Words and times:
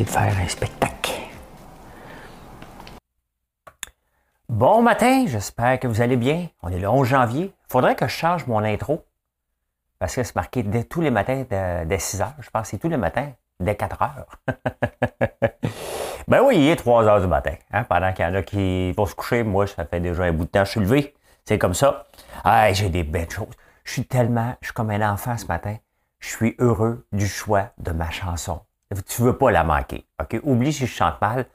De 0.00 0.08
faire 0.08 0.38
un 0.38 0.48
spectacle. 0.48 1.12
Bon 4.48 4.80
matin, 4.80 5.26
j'espère 5.26 5.78
que 5.78 5.86
vous 5.86 6.00
allez 6.00 6.16
bien. 6.16 6.48
On 6.62 6.70
est 6.70 6.78
le 6.78 6.88
11 6.88 7.06
janvier. 7.06 7.52
Il 7.68 7.72
faudrait 7.72 7.94
que 7.94 8.06
je 8.06 8.12
change 8.12 8.46
mon 8.46 8.64
intro. 8.64 9.04
Parce 9.98 10.14
que 10.14 10.22
c'est 10.22 10.34
marqué 10.34 10.62
dès 10.62 10.84
tous 10.84 11.02
les 11.02 11.10
matins 11.10 11.44
dès 11.84 11.98
6 11.98 12.22
heures. 12.22 12.34
Je 12.40 12.48
pense 12.48 12.62
que 12.62 12.68
c'est 12.68 12.78
tous 12.78 12.88
les 12.88 12.96
matins 12.96 13.32
dès 13.60 13.76
4 13.76 14.02
heures. 14.02 14.26
ben 16.28 16.40
oui, 16.42 16.56
il 16.56 16.68
est 16.68 16.76
3 16.76 17.04
heures 17.04 17.20
du 17.20 17.26
matin. 17.26 17.54
Hein, 17.72 17.84
pendant 17.84 18.12
qu'il 18.14 18.24
y 18.24 18.28
en 18.28 18.34
a 18.34 18.42
qui 18.42 18.92
vont 18.92 19.06
se 19.06 19.14
coucher, 19.14 19.42
moi, 19.42 19.66
ça 19.66 19.84
fait 19.84 20.00
déjà 20.00 20.24
un 20.24 20.32
bout 20.32 20.46
de 20.46 20.50
temps. 20.50 20.64
Je 20.64 20.70
suis 20.70 20.80
levé. 20.80 21.14
C'est 21.44 21.58
comme 21.58 21.74
ça. 21.74 22.06
J'ai 22.72 22.88
des 22.88 23.04
belles 23.04 23.30
choses. 23.30 23.54
Je 23.84 23.92
suis 23.92 24.06
tellement, 24.06 24.54
je 24.62 24.68
suis 24.68 24.74
comme 24.74 24.90
un 24.90 25.12
enfant 25.12 25.36
ce 25.36 25.46
matin. 25.46 25.76
Je 26.18 26.28
suis 26.28 26.54
heureux 26.58 27.06
du 27.12 27.26
choix 27.26 27.72
de 27.78 27.90
ma 27.90 28.10
chanson. 28.10 28.60
Tu 29.06 29.22
veux 29.22 29.36
pas 29.36 29.50
la 29.50 29.64
manquer. 29.64 30.06
Oublie 30.42 30.72
si 30.72 30.86
je 30.86 30.92
chante 30.92 31.20
mal. 31.20 31.46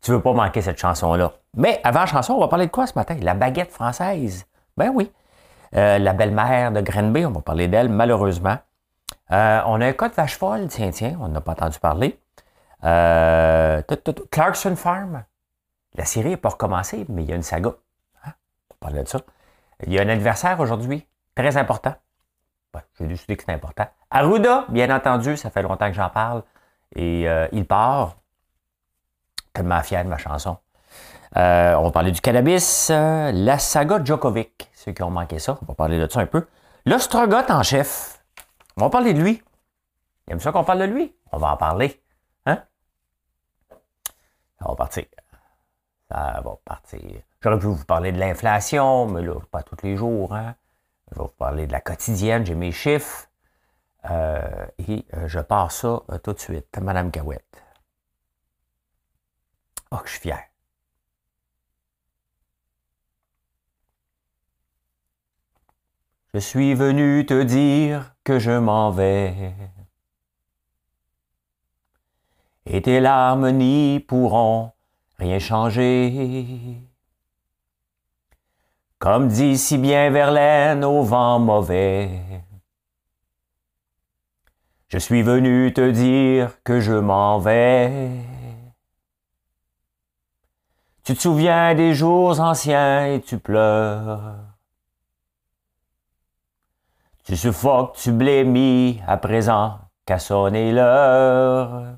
Tu 0.00 0.10
veux 0.12 0.22
pas 0.22 0.32
manquer 0.32 0.62
cette 0.62 0.78
chanson-là. 0.78 1.32
Mais 1.56 1.80
avant 1.84 2.00
la 2.00 2.06
chanson, 2.06 2.34
on 2.34 2.40
va 2.40 2.48
parler 2.48 2.66
de 2.66 2.70
quoi 2.70 2.86
ce 2.86 2.94
matin? 2.94 3.16
La 3.20 3.34
baguette 3.34 3.70
française. 3.70 4.46
Ben 4.76 4.90
oui. 4.94 5.12
Euh, 5.76 5.98
la 5.98 6.12
belle-mère 6.12 6.72
de 6.72 6.80
Grenby, 6.80 7.26
on 7.26 7.30
va 7.30 7.40
parler 7.42 7.68
d'elle, 7.68 7.88
malheureusement. 7.88 8.58
Euh, 9.30 9.60
on 9.66 9.80
a 9.80 9.86
un 9.86 9.92
cas 9.92 10.08
de 10.08 10.14
vache 10.14 10.36
folle, 10.36 10.66
tiens, 10.68 10.90
tiens, 10.90 11.16
on 11.20 11.28
n'a 11.28 11.40
pas 11.40 11.52
entendu 11.52 11.78
parler. 11.78 12.18
Euh, 12.84 13.82
Clarkson 14.30 14.74
Farm. 14.74 15.22
La 15.94 16.04
série 16.04 16.30
n'est 16.30 16.36
pas 16.36 16.50
recommencée, 16.50 17.04
mais 17.08 17.22
il 17.22 17.28
y 17.28 17.32
a 17.32 17.36
une 17.36 17.42
saga. 17.42 17.74
Hein? 18.24 18.32
On 18.70 18.74
va 18.74 18.76
parler 18.80 19.02
de 19.02 19.08
ça. 19.08 19.20
Il 19.86 19.92
y 19.92 19.98
a 19.98 20.02
un 20.02 20.08
adversaire 20.08 20.58
aujourd'hui, 20.60 21.06
très 21.34 21.56
important. 21.56 21.94
J'ai 22.98 23.06
décidé 23.06 23.36
que 23.36 23.42
c'est 23.44 23.52
important. 23.52 23.86
Arruda, 24.10 24.66
bien 24.68 24.94
entendu, 24.94 25.36
ça 25.36 25.50
fait 25.50 25.62
longtemps 25.62 25.88
que 25.88 25.96
j'en 25.96 26.10
parle. 26.10 26.42
Et 26.96 27.28
euh, 27.28 27.48
il 27.52 27.66
part. 27.66 28.16
Tellement 29.52 29.82
fier 29.82 30.04
de 30.04 30.08
ma 30.08 30.18
chanson. 30.18 30.56
Euh, 31.36 31.74
on 31.74 31.84
va 31.84 31.90
parler 31.90 32.12
du 32.12 32.20
cannabis. 32.20 32.90
La 32.90 33.58
saga 33.58 34.02
Djokovic. 34.04 34.70
Ceux 34.74 34.92
qui 34.92 35.02
ont 35.02 35.10
manqué 35.10 35.38
ça, 35.38 35.58
on 35.62 35.66
va 35.66 35.74
parler 35.74 35.98
de 35.98 36.10
ça 36.10 36.20
un 36.20 36.26
peu. 36.26 36.46
L'ostrogoth 36.86 37.50
en 37.50 37.62
chef. 37.62 38.22
On 38.76 38.82
va 38.82 38.90
parler 38.90 39.12
de 39.12 39.20
lui. 39.20 39.42
Il 40.26 40.32
aime 40.32 40.40
ça 40.40 40.52
qu'on 40.52 40.64
parle 40.64 40.80
de 40.80 40.84
lui? 40.84 41.14
On 41.32 41.38
va 41.38 41.52
en 41.52 41.56
parler. 41.56 42.02
Hein? 42.46 42.62
Ça 44.58 44.68
va 44.68 44.74
partir. 44.74 45.04
Ça 46.08 46.40
va 46.42 46.56
partir. 46.64 47.00
J'aurais 47.42 47.58
pu 47.58 47.66
vous 47.66 47.84
parler 47.84 48.12
de 48.12 48.18
l'inflation, 48.18 49.06
mais 49.06 49.22
là, 49.22 49.34
pas 49.50 49.62
tous 49.62 49.76
les 49.82 49.96
jours. 49.96 50.34
Hein? 50.34 50.54
Je 51.10 51.16
vais 51.16 51.22
vous 51.22 51.28
parler 51.28 51.66
de 51.66 51.72
la 51.72 51.80
quotidienne. 51.80 52.46
J'ai 52.46 52.54
mes 52.54 52.72
chiffres. 52.72 53.26
Euh, 54.08 54.66
et 54.78 55.04
euh, 55.14 55.28
je 55.28 55.40
pars 55.40 55.72
ça 55.72 56.02
euh, 56.10 56.18
tout 56.18 56.32
de 56.32 56.38
suite. 56.38 56.78
Madame 56.80 57.10
Gawette. 57.10 57.62
Oh, 59.90 59.98
je 60.04 60.10
suis 60.10 60.20
fier. 60.20 60.40
Je 66.32 66.38
suis 66.38 66.74
venu 66.74 67.26
te 67.26 67.42
dire 67.42 68.14
que 68.22 68.38
je 68.38 68.52
m'en 68.52 68.90
vais. 68.90 69.52
Et 72.66 72.80
tes 72.82 73.00
larmes 73.00 73.50
n'y 73.50 73.98
pourront 74.00 74.72
rien 75.18 75.40
changer. 75.40 76.80
Comme 79.00 79.28
dit 79.28 79.58
si 79.58 79.76
bien 79.76 80.10
Verlaine 80.10 80.84
au 80.84 81.02
vent 81.02 81.40
mauvais. 81.40 82.44
Je 84.90 84.98
suis 84.98 85.22
venu 85.22 85.72
te 85.72 85.88
dire 85.88 86.58
que 86.64 86.80
je 86.80 86.92
m'en 86.92 87.38
vais. 87.38 88.10
Tu 91.04 91.14
te 91.14 91.20
souviens 91.20 91.76
des 91.76 91.94
jours 91.94 92.40
anciens 92.40 93.06
et 93.06 93.20
tu 93.20 93.38
pleures. 93.38 94.34
Tu 97.22 97.36
suffoques, 97.36 97.96
tu 97.98 98.10
blémis 98.10 99.00
à 99.06 99.16
présent 99.16 99.78
qu'à 100.06 100.18
sonner 100.18 100.72
l'heure. 100.72 101.96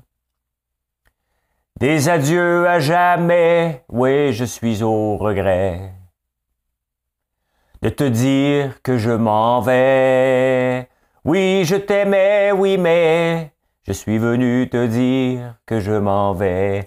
Des 1.79 2.09
adieux 2.09 2.67
à 2.67 2.79
jamais, 2.79 3.83
oui, 3.89 4.33
je 4.33 4.45
suis 4.45 4.83
au 4.83 5.17
regret 5.17 5.95
de 7.81 7.89
te 7.89 8.03
dire 8.03 8.83
que 8.83 8.99
je 8.99 9.09
m'en 9.09 9.61
vais. 9.61 10.87
Oui, 11.25 11.63
je 11.63 11.77
t'aimais, 11.77 12.51
oui, 12.51 12.77
mais 12.77 13.53
je 13.87 13.93
suis 13.93 14.17
venu 14.17 14.67
te 14.69 14.87
dire 14.87 15.55
que 15.65 15.79
je 15.79 15.93
m'en 15.93 16.33
vais. 16.33 16.85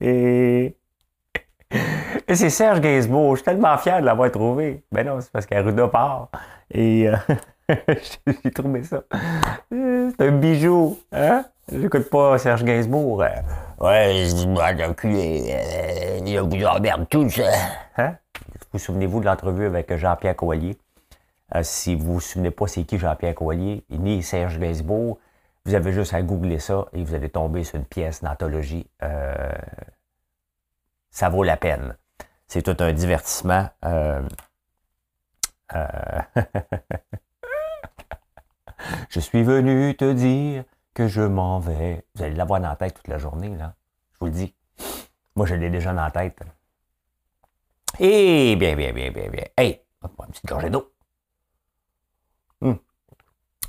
Et 0.00 0.74
c'est 2.34 2.48
Serge 2.48 2.80
Gainsbourg. 2.80 3.32
Je 3.32 3.42
suis 3.42 3.44
tellement 3.44 3.76
fier 3.76 4.00
de 4.00 4.06
l'avoir 4.06 4.30
trouvé. 4.30 4.82
Ben 4.90 5.06
non, 5.06 5.20
c'est 5.20 5.30
parce 5.30 5.44
qu'Arruda 5.44 5.86
part. 5.88 6.28
Et 6.70 7.10
euh, 7.10 7.16
j'ai 8.42 8.50
trouvé 8.52 8.84
ça. 8.84 9.02
C'est 9.70 10.20
un 10.22 10.32
bijou. 10.32 10.98
Hein? 11.12 11.44
J'écoute 11.70 12.08
pas 12.08 12.38
Serge 12.38 12.64
Gainsbourg. 12.64 13.22
Ouais, 13.80 14.24
je 14.26 14.34
dis, 14.34 14.46
moi, 14.46 14.72
il 14.72 14.78
y 14.78 16.38
a 16.38 16.44
tous. 17.04 17.40
Hein? 17.98 18.14
Vous 18.72 18.78
souvenez-vous 18.78 19.20
de 19.20 19.26
l'entrevue 19.26 19.66
avec 19.66 19.94
Jean-Pierre 19.94 20.36
Coallier? 20.36 20.78
Euh, 21.54 21.62
si 21.62 21.94
vous 21.94 22.14
vous 22.14 22.20
souvenez 22.20 22.50
pas 22.50 22.66
c'est 22.66 22.84
qui 22.84 22.98
Jean-Pierre 22.98 23.34
Coallier, 23.34 23.84
ni 23.90 24.22
Serge 24.22 24.58
Gainsbourg, 24.58 25.18
vous 25.64 25.74
avez 25.74 25.92
juste 25.92 26.14
à 26.14 26.22
googler 26.22 26.58
ça 26.58 26.86
et 26.92 27.02
vous 27.02 27.14
allez 27.14 27.28
tomber 27.30 27.64
sur 27.64 27.76
une 27.76 27.84
pièce 27.84 28.22
d'anthologie. 28.22 28.86
Euh, 29.02 29.52
ça 31.10 31.28
vaut 31.28 31.42
la 31.42 31.56
peine. 31.56 31.96
C'est 32.46 32.62
tout 32.62 32.76
un 32.82 32.92
divertissement. 32.92 33.68
Euh, 33.84 34.22
je 39.10 39.20
suis 39.20 39.42
venu 39.42 39.94
te 39.96 40.12
dire 40.12 40.64
que 40.94 41.06
je 41.06 41.20
m'en 41.20 41.58
vais. 41.58 42.04
Vous 42.14 42.22
allez 42.24 42.34
l'avoir 42.34 42.60
dans 42.60 42.70
la 42.70 42.76
tête 42.76 42.94
toute 42.94 43.08
la 43.08 43.18
journée, 43.18 43.54
là. 43.56 43.74
Je 44.14 44.18
vous 44.20 44.26
le 44.26 44.32
dis. 44.32 44.54
Moi, 45.36 45.46
je 45.46 45.54
l'ai 45.54 45.70
déjà 45.70 45.92
dans 45.92 46.02
la 46.02 46.10
tête. 46.10 46.38
Et 48.00 48.56
bien, 48.56 48.74
bien, 48.74 48.92
bien, 48.92 49.10
bien, 49.10 49.28
bien. 49.28 49.44
Hey, 49.56 49.82
une 50.02 50.26
petite 50.26 50.46
gorgée 50.46 50.70
d'eau. 50.70 50.90
Hmm. 52.60 52.74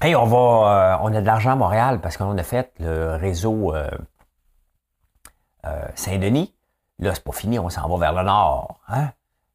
Hey, 0.01 0.15
on 0.15 0.25
va, 0.25 0.37
euh, 0.37 0.97
on 1.01 1.13
a 1.13 1.21
de 1.21 1.25
l'argent 1.25 1.51
à 1.51 1.55
Montréal 1.55 1.99
parce 2.01 2.17
qu'on 2.17 2.37
a 2.37 2.43
fait 2.43 2.73
le 2.79 3.15
réseau 3.15 3.75
euh, 3.75 3.89
euh, 5.65 5.87
Saint-Denis. 5.95 6.53
Là, 6.99 7.13
c'est 7.13 7.23
pas 7.23 7.31
fini, 7.31 7.59
on 7.59 7.69
s'en 7.69 7.87
va 7.87 7.97
vers 7.97 8.13
le 8.13 8.27
nord. 8.27 8.79
Hein? 8.87 9.11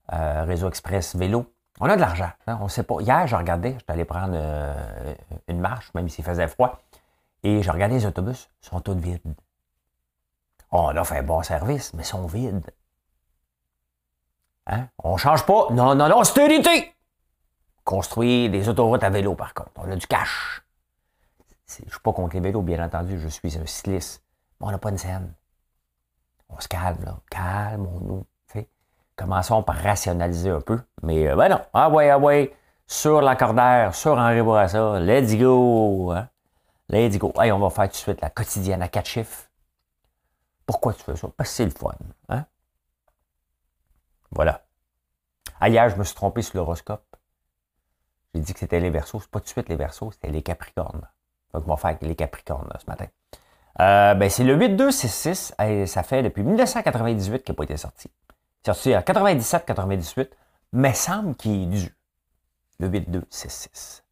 réseau 0.09 0.69
Express 0.69 1.17
Vélo. 1.17 1.47
On 1.81 1.89
a 1.89 1.97
de 1.97 2.01
l'argent. 2.01 2.31
Hein? 2.47 2.59
On 2.61 2.69
sait 2.69 2.83
pas. 2.83 3.01
Hier, 3.01 3.27
je 3.27 3.37
regardais, 3.37 3.75
j'étais 3.79 3.93
allé 3.93 4.05
prendre 4.05 4.39
une 5.49 5.61
marche, 5.61 5.93
même 5.95 6.09
s'il 6.09 6.25
faisait 6.25 6.47
froid, 6.47 6.79
et 7.43 7.63
je 7.63 7.71
regardais 7.71 7.97
les 7.97 8.07
autobus, 8.07 8.49
ils 8.63 8.69
sont 8.69 8.81
tous 8.81 8.95
vides. 8.95 9.21
Oh, 10.71 10.89
on 10.93 10.97
a 10.97 11.05
fait 11.05 11.19
un 11.19 11.23
bon 11.23 11.43
service, 11.43 11.93
mais 11.95 12.03
ils 12.03 12.07
sont 12.07 12.27
vides. 12.27 12.71
Hein? 14.67 14.89
On 15.03 15.17
change 15.17 15.45
pas. 15.45 15.69
Non, 15.71 15.95
non, 15.95 16.09
non, 16.09 16.25
stérilité! 16.25 16.94
Construire 17.85 18.51
des 18.51 18.69
autoroutes 18.69 19.05
à 19.05 19.11
vélo, 19.11 19.35
par 19.35 19.55
contre. 19.55 19.71
On 19.77 19.91
a 19.91 19.97
du 19.97 20.07
cash. 20.07 20.63
Je 21.69 21.85
ne 21.85 21.91
suis 21.91 22.01
pas 22.01 22.13
contre 22.13 22.35
les 22.35 22.41
vélos, 22.41 22.63
bien 22.63 22.85
entendu. 22.85 23.19
Je 23.19 23.29
suis 23.29 23.59
un 23.59 23.67
cycliste. 23.67 24.23
Mais 24.61 24.67
on 24.69 24.71
n'a 24.71 24.79
pas 24.79 24.91
une 24.91 24.99
scène. 24.99 25.33
On 26.49 26.61
se 26.61 26.69
calme, 26.69 27.05
là. 27.05 27.19
Calmons-nous. 27.31 28.27
Commençons 29.17 29.63
par 29.63 29.77
rationaliser 29.77 30.51
un 30.51 30.61
peu. 30.61 30.81
Mais 31.03 31.29
euh, 31.29 31.37
ben 31.37 31.49
non. 31.49 31.61
Ah 31.73 31.89
ouais, 31.89 32.11
ah 32.11 32.19
ouais. 32.19 32.53
Sur 32.87 33.23
l'accordaire, 33.23 33.95
sur 33.95 34.19
Henri 34.19 34.43
Bourassa. 34.43 34.99
Let's 34.99 35.37
go. 35.37 36.11
Hein? 36.11 36.29
Let's 36.89 37.17
go. 37.19 37.33
Hey, 37.39 37.53
on 37.53 37.61
va 37.61 37.71
faire 37.71 37.85
tout 37.85 37.93
de 37.93 37.97
suite 37.97 38.21
la 38.21 38.31
quotidienne 38.31 38.83
à 38.83 38.89
quatre 38.89 39.07
chiffres. 39.07 39.49
Pourquoi 40.67 40.95
tu 40.95 41.03
fais 41.03 41.17
ça? 41.17 41.29
Parce 41.37 41.51
que 41.51 41.55
c'est 41.55 41.65
le 41.65 41.71
fun. 41.71 41.95
Hein? 42.29 42.45
Voilà. 44.33 44.63
Ailleurs, 45.61 45.91
je 45.91 45.97
me 45.97 46.05
suis 46.05 46.17
trompé 46.17 46.43
sur 46.43 46.57
l'horoscope. 46.57 47.05
J'ai 48.35 48.41
dit 48.41 48.53
que 48.53 48.59
c'était 48.59 48.81
les 48.81 48.91
versos. 48.91 49.21
C'est 49.21 49.31
pas 49.31 49.41
tout 49.41 49.45
de 49.45 49.51
suite 49.51 49.69
les 49.69 49.77
versos, 49.77 50.13
c'était 50.13 50.31
les 50.31 50.43
capricornes. 50.43 51.09
Donc, 51.55 51.65
on 51.67 51.75
va 51.75 51.77
faire 51.77 51.97
les 52.03 52.17
Capricornes 52.17 52.69
ce 52.81 52.87
matin. 52.87 53.07
Euh, 53.81 54.15
ben, 54.15 54.29
c'est 54.29 54.45
le 54.45 54.55
8266. 54.55 55.55
Et 55.65 55.87
ça 55.87 56.03
fait 56.03 56.23
depuis 56.23 56.43
1998 56.43 57.45
qu'il 57.45 57.53
n'a 57.53 57.57
pas 57.57 57.65
été 57.65 57.77
sorti. 57.77 58.11
Sorti 58.67 58.97
en 58.97 59.01
97-98, 59.01 60.31
mais 60.73 60.95
semble 60.95 61.37
qu'il 61.37 61.63
est 61.63 61.67
dû. 61.67 61.97
Le 62.81 62.89
8266. 62.89 64.03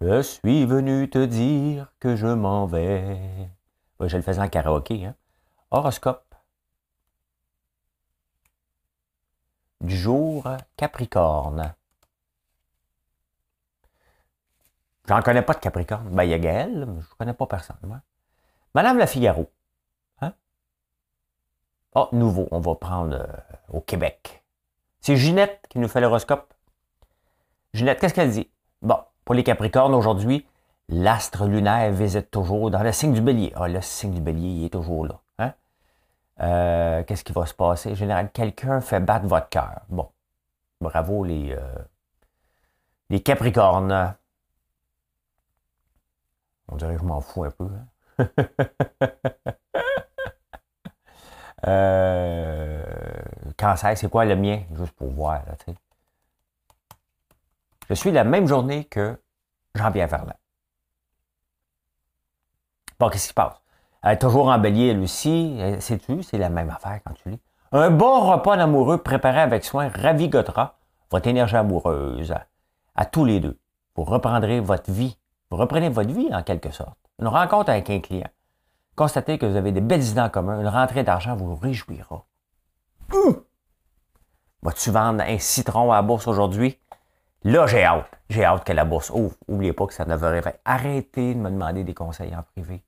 Je 0.00 0.22
suis 0.22 0.66
venu 0.66 1.08
te 1.08 1.24
dire 1.24 1.92
que 2.00 2.16
je 2.16 2.26
m'en 2.26 2.66
vais. 2.66 3.18
je 4.00 4.16
le 4.16 4.22
faisais 4.22 4.40
en 4.40 4.48
karaoké. 4.48 5.06
Hein? 5.06 5.14
Horoscope. 5.70 6.24
Du 9.80 9.96
jour 9.96 10.48
Capricorne. 10.76 11.72
J'en 15.08 15.22
connais 15.22 15.42
pas 15.42 15.54
de 15.54 15.58
Capricorne. 15.60 16.10
Ben, 16.10 16.24
il 16.24 16.30
y 16.30 16.34
a 16.34 16.38
Gaël, 16.38 16.84
mais 16.86 17.00
je 17.00 17.14
connais 17.16 17.32
pas 17.32 17.46
personne. 17.46 17.76
Madame 18.74 18.98
la 18.98 19.06
Figaro. 19.06 19.50
Hein? 20.20 20.34
Oh, 21.94 22.08
nouveau, 22.12 22.46
on 22.50 22.60
va 22.60 22.74
prendre 22.74 23.16
euh, 23.16 23.26
au 23.70 23.80
Québec. 23.80 24.44
C'est 25.00 25.16
Ginette 25.16 25.64
qui 25.70 25.78
nous 25.78 25.88
fait 25.88 26.02
l'horoscope. 26.02 26.52
Ginette, 27.72 28.00
qu'est-ce 28.00 28.12
qu'elle 28.12 28.30
dit? 28.30 28.50
Bon, 28.82 28.98
pour 29.24 29.34
les 29.34 29.44
Capricornes, 29.44 29.94
aujourd'hui, 29.94 30.46
l'astre 30.90 31.46
lunaire 31.46 31.90
visite 31.90 32.30
toujours 32.30 32.70
dans 32.70 32.82
le 32.82 32.92
signe 32.92 33.14
du 33.14 33.22
bélier. 33.22 33.54
Ah, 33.56 33.66
le 33.66 33.80
signe 33.80 34.12
du 34.12 34.20
bélier, 34.20 34.48
il 34.48 34.64
est 34.66 34.70
toujours 34.70 35.06
là. 35.06 35.20
Hein? 35.38 35.54
Euh, 36.40 37.02
qu'est-ce 37.04 37.24
qui 37.24 37.32
va 37.32 37.46
se 37.46 37.54
passer? 37.54 37.94
Général, 37.94 38.30
quelqu'un 38.30 38.82
fait 38.82 39.00
battre 39.00 39.26
votre 39.26 39.48
cœur. 39.48 39.80
Bon, 39.88 40.10
bravo 40.82 41.24
les, 41.24 41.52
euh, 41.52 41.78
les 43.08 43.20
Capricornes. 43.22 44.14
On 46.68 46.76
dirait 46.76 46.94
que 46.94 47.00
je 47.00 47.04
m'en 47.04 47.20
fous 47.20 47.44
un 47.44 47.50
peu. 47.50 47.68
Hein? 48.18 48.26
euh, 51.66 52.82
cancer, 53.56 53.96
c'est 53.96 54.10
quoi 54.10 54.24
le 54.24 54.36
mien? 54.36 54.62
Juste 54.74 54.92
pour 54.92 55.10
voir. 55.10 55.42
Là, 55.46 55.54
je 57.88 57.94
suis 57.94 58.10
la 58.12 58.24
même 58.24 58.46
journée 58.46 58.84
que 58.84 59.20
Jean-Pierre 59.74 60.10
Ferland. 60.10 60.34
Bon, 62.98 63.08
qu'est-ce 63.08 63.24
qui 63.24 63.28
se 63.28 63.34
passe? 63.34 63.56
Elle 64.02 64.12
est 64.12 64.18
toujours 64.18 64.48
en 64.48 64.58
bélier, 64.58 64.88
elle 64.88 65.00
aussi. 65.00 65.60
Sais-tu, 65.80 66.22
c'est 66.22 66.38
la 66.38 66.50
même 66.50 66.70
affaire 66.70 67.00
quand 67.04 67.14
tu 67.14 67.30
lis. 67.30 67.40
Un 67.72 67.90
bon 67.90 68.30
repas 68.30 68.56
d'amoureux 68.56 68.98
préparé 68.98 69.40
avec 69.40 69.64
soin 69.64 69.88
ravigotera 69.88 70.78
votre 71.10 71.28
énergie 71.28 71.56
amoureuse 71.56 72.34
à 72.94 73.04
tous 73.04 73.24
les 73.24 73.40
deux. 73.40 73.58
Vous 73.94 74.04
reprendrez 74.04 74.60
votre 74.60 74.90
vie 74.90 75.18
vous 75.50 75.56
reprenez 75.56 75.88
votre 75.88 76.12
vie 76.12 76.28
en 76.32 76.42
quelque 76.42 76.70
sorte. 76.70 76.98
Une 77.20 77.28
rencontre 77.28 77.70
avec 77.70 77.88
un 77.90 78.00
client. 78.00 78.28
Constatez 78.96 79.38
que 79.38 79.46
vous 79.46 79.56
avez 79.56 79.72
des 79.72 79.80
belles 79.80 80.04
idées 80.04 80.20
en 80.20 80.28
commun. 80.28 80.60
Une 80.60 80.68
rentrée 80.68 81.04
d'argent 81.04 81.36
vous 81.36 81.54
réjouira. 81.54 82.26
Hum! 83.12 83.42
Vas-tu 84.62 84.90
vendre 84.90 85.22
un 85.22 85.38
citron 85.38 85.92
à 85.92 85.96
la 85.96 86.02
bourse 86.02 86.26
aujourd'hui? 86.26 86.78
Là, 87.44 87.66
j'ai 87.66 87.84
hâte. 87.84 88.10
J'ai 88.28 88.44
hâte 88.44 88.64
que 88.64 88.72
la 88.72 88.84
bourse 88.84 89.10
ouvre. 89.10 89.36
N'oubliez 89.48 89.72
pas 89.72 89.86
que 89.86 89.94
ça 89.94 90.04
ne 90.04 90.16
veut 90.16 90.28
rien. 90.28 90.42
Arrêtez 90.64 91.34
de 91.34 91.38
me 91.38 91.50
demander 91.50 91.84
des 91.84 91.94
conseils 91.94 92.34
en 92.34 92.42
privé. 92.42 92.82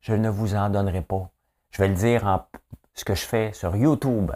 Je 0.00 0.14
ne 0.14 0.30
vous 0.30 0.54
en 0.54 0.70
donnerai 0.70 1.02
pas. 1.02 1.30
Je 1.70 1.82
vais 1.82 1.88
le 1.88 1.94
dire 1.94 2.26
en 2.26 2.46
ce 2.94 3.04
que 3.04 3.14
je 3.14 3.24
fais 3.24 3.52
sur 3.52 3.76
YouTube. 3.76 4.32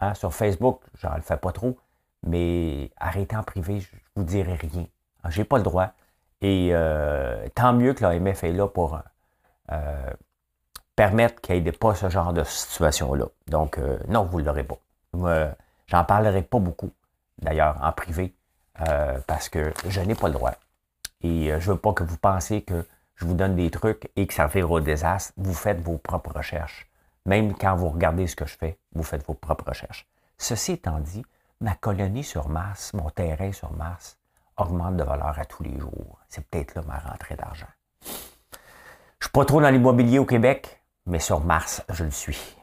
Hein, 0.00 0.14
sur 0.14 0.34
Facebook, 0.34 0.80
je 0.94 1.06
ne 1.06 1.14
le 1.14 1.22
fais 1.22 1.36
pas 1.36 1.52
trop. 1.52 1.76
Mais 2.22 2.90
arrêtez 2.96 3.36
en 3.36 3.42
privé, 3.42 3.80
je 3.80 3.94
ne 3.94 4.00
vous 4.16 4.24
dirai 4.24 4.54
rien. 4.54 4.86
J'ai 5.28 5.44
pas 5.44 5.58
le 5.58 5.62
droit. 5.62 5.92
Et 6.40 6.70
euh, 6.72 7.46
tant 7.54 7.72
mieux 7.72 7.94
que 7.94 8.02
l'AMF 8.02 8.44
est 8.44 8.52
là 8.52 8.68
pour 8.68 9.00
euh, 9.72 10.10
permettre 10.94 11.40
qu'il 11.40 11.62
n'y 11.62 11.68
ait 11.68 11.72
pas 11.72 11.94
ce 11.94 12.08
genre 12.08 12.32
de 12.32 12.44
situation-là. 12.44 13.26
Donc, 13.48 13.78
euh, 13.78 13.98
non, 14.08 14.24
vous 14.24 14.40
ne 14.40 14.46
l'aurez 14.46 14.64
pas. 14.64 14.78
J'en 15.86 16.04
parlerai 16.04 16.42
pas 16.42 16.58
beaucoup, 16.58 16.90
d'ailleurs, 17.38 17.78
en 17.82 17.92
privé, 17.92 18.34
parce 19.26 19.48
que 19.48 19.72
je 19.88 20.00
n'ai 20.00 20.14
pas 20.14 20.26
le 20.26 20.34
droit. 20.34 20.52
Et 21.22 21.48
je 21.48 21.54
ne 21.54 21.74
veux 21.74 21.76
pas 21.76 21.92
que 21.92 22.02
vous 22.02 22.18
pensiez 22.18 22.62
que 22.62 22.84
je 23.14 23.24
vous 23.24 23.34
donne 23.34 23.54
des 23.54 23.70
trucs 23.70 24.10
et 24.16 24.26
que 24.26 24.34
ça 24.34 24.48
fait 24.48 24.62
au 24.62 24.80
désastre. 24.80 25.32
Vous 25.36 25.54
faites 25.54 25.80
vos 25.80 25.96
propres 25.96 26.32
recherches. 26.32 26.90
Même 27.24 27.54
quand 27.54 27.76
vous 27.76 27.88
regardez 27.88 28.26
ce 28.26 28.36
que 28.36 28.46
je 28.46 28.56
fais, 28.56 28.78
vous 28.94 29.02
faites 29.02 29.24
vos 29.26 29.34
propres 29.34 29.68
recherches. 29.68 30.06
Ceci 30.38 30.72
étant 30.72 30.98
dit, 30.98 31.24
ma 31.60 31.74
colonie 31.74 32.24
sur 32.24 32.48
Mars, 32.48 32.92
mon 32.92 33.08
terrain 33.10 33.52
sur 33.52 33.72
Mars, 33.72 34.15
augmente 34.56 34.96
de 34.96 35.04
valeur 35.04 35.38
à 35.38 35.44
tous 35.44 35.62
les 35.62 35.78
jours. 35.78 36.18
C'est 36.28 36.46
peut-être 36.48 36.74
là 36.74 36.82
ma 36.86 36.98
rentrée 36.98 37.36
d'argent. 37.36 37.66
Je 38.02 38.08
ne 38.08 39.22
suis 39.22 39.32
pas 39.32 39.44
trop 39.44 39.60
dans 39.60 39.70
l'immobilier 39.70 40.18
au 40.18 40.24
Québec, 40.24 40.82
mais 41.06 41.18
sur 41.18 41.40
Mars, 41.40 41.82
je 41.90 42.04
le 42.04 42.10
suis. 42.10 42.56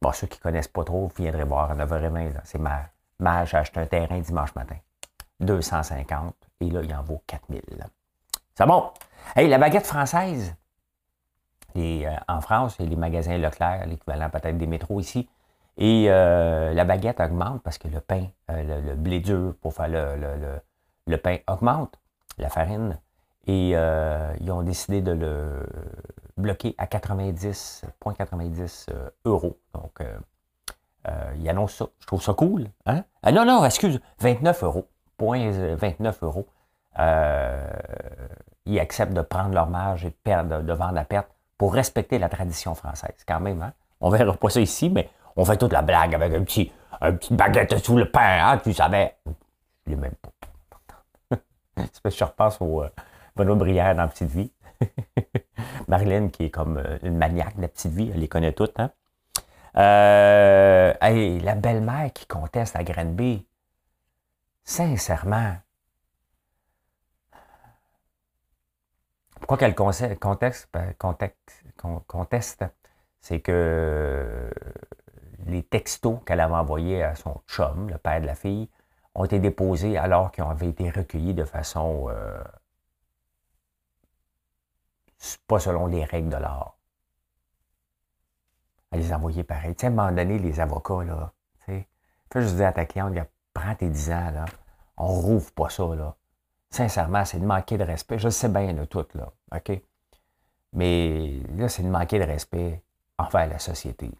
Bon, 0.00 0.12
ceux 0.12 0.26
qui 0.26 0.38
ne 0.38 0.42
connaissent 0.42 0.68
pas 0.68 0.84
trop, 0.84 1.06
vous 1.06 1.22
viendrez 1.22 1.44
voir 1.44 1.70
à 1.70 1.74
9h20. 1.76 2.32
C'est 2.44 2.58
ma, 2.58 2.82
ma 3.18 3.44
j'ai 3.44 3.56
acheté 3.56 3.80
un 3.80 3.86
terrain 3.86 4.18
dimanche 4.18 4.54
matin. 4.54 4.76
250. 5.40 6.34
Et 6.60 6.70
là, 6.70 6.80
il 6.82 6.94
en 6.94 7.02
vaut 7.02 7.22
4000. 7.26 7.62
C'est 8.54 8.66
bon. 8.66 8.90
Hey, 9.36 9.48
la 9.48 9.58
baguette 9.58 9.86
française. 9.86 10.54
Euh, 11.76 12.16
en 12.28 12.40
France, 12.40 12.78
les 12.78 12.96
magasins 12.96 13.38
Leclerc, 13.38 13.86
l'équivalent 13.86 14.28
peut-être 14.30 14.58
des 14.58 14.66
métros 14.66 15.00
ici. 15.00 15.28
Et 15.78 16.06
euh, 16.08 16.74
la 16.74 16.84
baguette 16.84 17.20
augmente 17.20 17.62
parce 17.62 17.78
que 17.78 17.88
le 17.88 18.00
pain, 18.00 18.26
euh, 18.50 18.82
le, 18.82 18.94
blé 18.94 19.20
dur 19.20 19.54
pour 19.60 19.72
faire 19.72 19.88
le 19.88 20.60
pain 21.16 21.38
augmente, 21.48 21.98
la 22.38 22.48
farine, 22.48 22.98
et 23.46 23.72
euh, 23.74 24.32
ils 24.40 24.50
ont 24.50 24.62
décidé 24.62 25.00
de 25.00 25.12
le 25.12 25.66
bloquer 26.36 26.74
à 26.78 26.86
90,90 26.86 28.86
euh, 28.90 29.10
euros. 29.24 29.58
Donc, 29.74 30.00
euh, 30.00 30.16
ils 31.36 31.48
annoncent 31.48 31.84
ça. 31.84 31.90
Je 32.00 32.06
trouve 32.06 32.22
ça 32.22 32.34
cool. 32.34 32.68
Hein? 32.86 33.04
Ah 33.22 33.32
non, 33.32 33.44
non, 33.44 33.64
excuse, 33.64 34.00
29 34.20 34.62
euros. 34.62 34.86
Point 35.16 35.74
29 35.74 36.22
euros. 36.22 36.46
ils 38.66 38.80
acceptent 38.80 39.12
de 39.12 39.22
prendre 39.22 39.54
leur 39.54 39.68
marge 39.68 40.04
et 40.04 40.14
de, 40.24 40.62
de 40.62 40.72
vendre 40.72 40.98
à 40.98 41.04
perte 41.04 41.28
pour 41.58 41.74
respecter 41.74 42.18
la 42.18 42.28
tradition 42.28 42.74
française. 42.74 43.24
Quand 43.26 43.40
même, 43.40 43.62
hein? 43.62 43.72
On 44.00 44.10
verra 44.10 44.34
pas 44.34 44.50
ça 44.50 44.60
ici, 44.60 44.90
mais 44.90 45.08
on 45.36 45.44
fait 45.44 45.56
toute 45.56 45.72
la 45.72 45.82
blague 45.82 46.14
avec 46.14 46.34
un 46.34 46.42
petit, 46.42 46.72
baguette 47.30 47.78
sous 47.78 47.96
le 47.96 48.10
pain, 48.10 48.44
hein, 48.44 48.58
tu 48.58 48.72
savais. 48.72 49.16
Je 49.86 49.90
l'ai 49.90 49.96
même 49.96 50.14
pas. 50.20 50.30
Je 52.04 52.24
repasse 52.24 52.60
au 52.60 52.82
euh, 52.82 52.88
Benoît 53.36 53.56
Brière 53.56 53.94
dans 53.94 54.08
Petite 54.08 54.30
Vie. 54.30 54.52
Marilyn, 55.88 56.28
qui 56.28 56.44
est 56.44 56.50
comme 56.50 56.78
euh, 56.78 56.98
une 57.02 57.16
maniaque 57.16 57.56
de 57.56 57.62
la 57.62 57.68
Petite 57.68 57.92
Vie, 57.92 58.10
elle 58.12 58.20
les 58.20 58.28
connaît 58.28 58.52
toutes. 58.52 58.78
Hein? 58.78 58.90
Euh, 59.76 60.92
la 61.00 61.54
belle-mère 61.54 62.12
qui 62.12 62.26
conteste 62.26 62.76
à 62.76 62.84
Granby. 62.84 63.46
Sincèrement. 64.64 65.56
Pourquoi 69.36 69.56
qu'elle 69.56 69.74
conteste, 69.74 70.68
ben, 70.72 70.94
conteste 70.96 72.64
c'est 73.20 73.40
que 73.40 74.50
les 75.46 75.62
textos 75.62 76.18
qu'elle 76.26 76.40
avait 76.40 76.54
envoyés 76.54 77.02
à 77.02 77.14
son 77.14 77.40
chum, 77.48 77.88
le 77.88 77.98
père 77.98 78.20
de 78.20 78.26
la 78.26 78.34
fille, 78.34 78.68
ont 79.14 79.24
été 79.24 79.38
déposés 79.38 79.98
alors 79.98 80.32
qu'ils 80.32 80.44
avaient 80.44 80.68
été 80.68 80.90
recueillis 80.90 81.34
de 81.34 81.44
façon 81.44 82.06
euh, 82.08 82.42
pas 85.46 85.58
selon 85.58 85.86
les 85.86 86.04
règles 86.04 86.30
de 86.30 86.36
l'art. 86.36 86.76
À 88.90 88.96
les 88.96 89.12
envoyer 89.12 89.44
pareil. 89.44 89.74
Tu 89.74 89.82
sais, 89.82 89.86
à 89.86 89.90
un 89.90 89.92
moment 89.92 90.12
donné, 90.12 90.38
les 90.38 90.60
avocats, 90.60 91.04
là, 91.04 91.32
tu 91.60 91.72
sais, 91.72 91.88
fais 92.32 92.42
juste 92.42 92.56
dire 92.56 92.66
à 92.66 92.72
ta 92.72 92.84
cliente, 92.84 93.14
prends 93.54 93.74
tes 93.74 93.88
10 93.88 94.10
ans, 94.10 94.30
là, 94.30 94.44
on 94.96 95.06
rouvre 95.06 95.50
pas 95.52 95.70
ça, 95.70 95.94
là. 95.94 96.16
Sincèrement, 96.70 97.24
c'est 97.24 97.38
de 97.38 97.46
manquer 97.46 97.76
de 97.78 97.84
respect. 97.84 98.18
Je 98.18 98.28
sais 98.28 98.48
bien, 98.48 98.72
là, 98.72 98.86
tout, 98.86 99.06
là, 99.14 99.32
OK? 99.54 99.82
Mais 100.72 101.40
là, 101.56 101.68
c'est 101.68 101.82
de 101.82 101.88
manquer 101.88 102.18
de 102.18 102.24
respect 102.24 102.82
envers 103.18 103.46
la 103.46 103.58
société, 103.58 104.10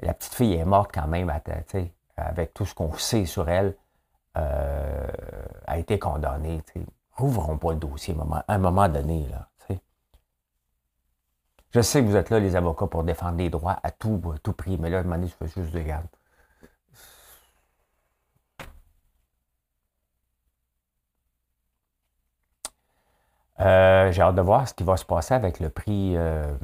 La 0.00 0.12
petite 0.12 0.34
fille 0.34 0.54
est 0.54 0.64
morte 0.64 0.90
quand 0.92 1.06
même, 1.06 1.32
tu 1.44 1.52
sais, 1.68 1.94
avec 2.16 2.54
tout 2.54 2.66
ce 2.66 2.74
qu'on 2.74 2.92
sait 2.94 3.26
sur 3.26 3.48
elle, 3.48 3.74
euh, 4.36 5.06
a 5.66 5.78
été 5.78 5.98
condamnée. 5.98 6.62
Rouvrons 7.12 7.58
pas 7.58 7.72
le 7.72 7.78
dossier 7.78 8.16
à 8.30 8.54
un 8.54 8.58
moment 8.58 8.88
donné. 8.88 9.26
Là, 9.28 9.48
je 11.74 11.80
sais 11.80 12.02
que 12.02 12.06
vous 12.06 12.14
êtes 12.16 12.30
là, 12.30 12.38
les 12.38 12.54
avocats, 12.54 12.86
pour 12.86 13.02
défendre 13.02 13.38
les 13.38 13.50
droits 13.50 13.78
à 13.82 13.90
tout, 13.90 14.20
prix, 14.56 14.78
mais 14.78 14.90
là, 14.90 15.00
à 15.00 15.02
un 15.02 15.22
juste 15.22 15.72
de 15.74 15.80
garde. 15.80 16.06
Euh, 23.60 24.12
j'ai 24.12 24.22
hâte 24.22 24.34
de 24.36 24.40
voir 24.40 24.68
ce 24.68 24.74
qui 24.74 24.84
va 24.84 24.96
se 24.96 25.04
passer 25.04 25.34
avec 25.34 25.58
le 25.58 25.68
prix 25.68 26.16
euh, 26.16 26.54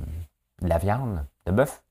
de 0.62 0.69
la 0.69 0.78
viande 0.78 1.25
de 1.47 1.52
bœuf. 1.52 1.83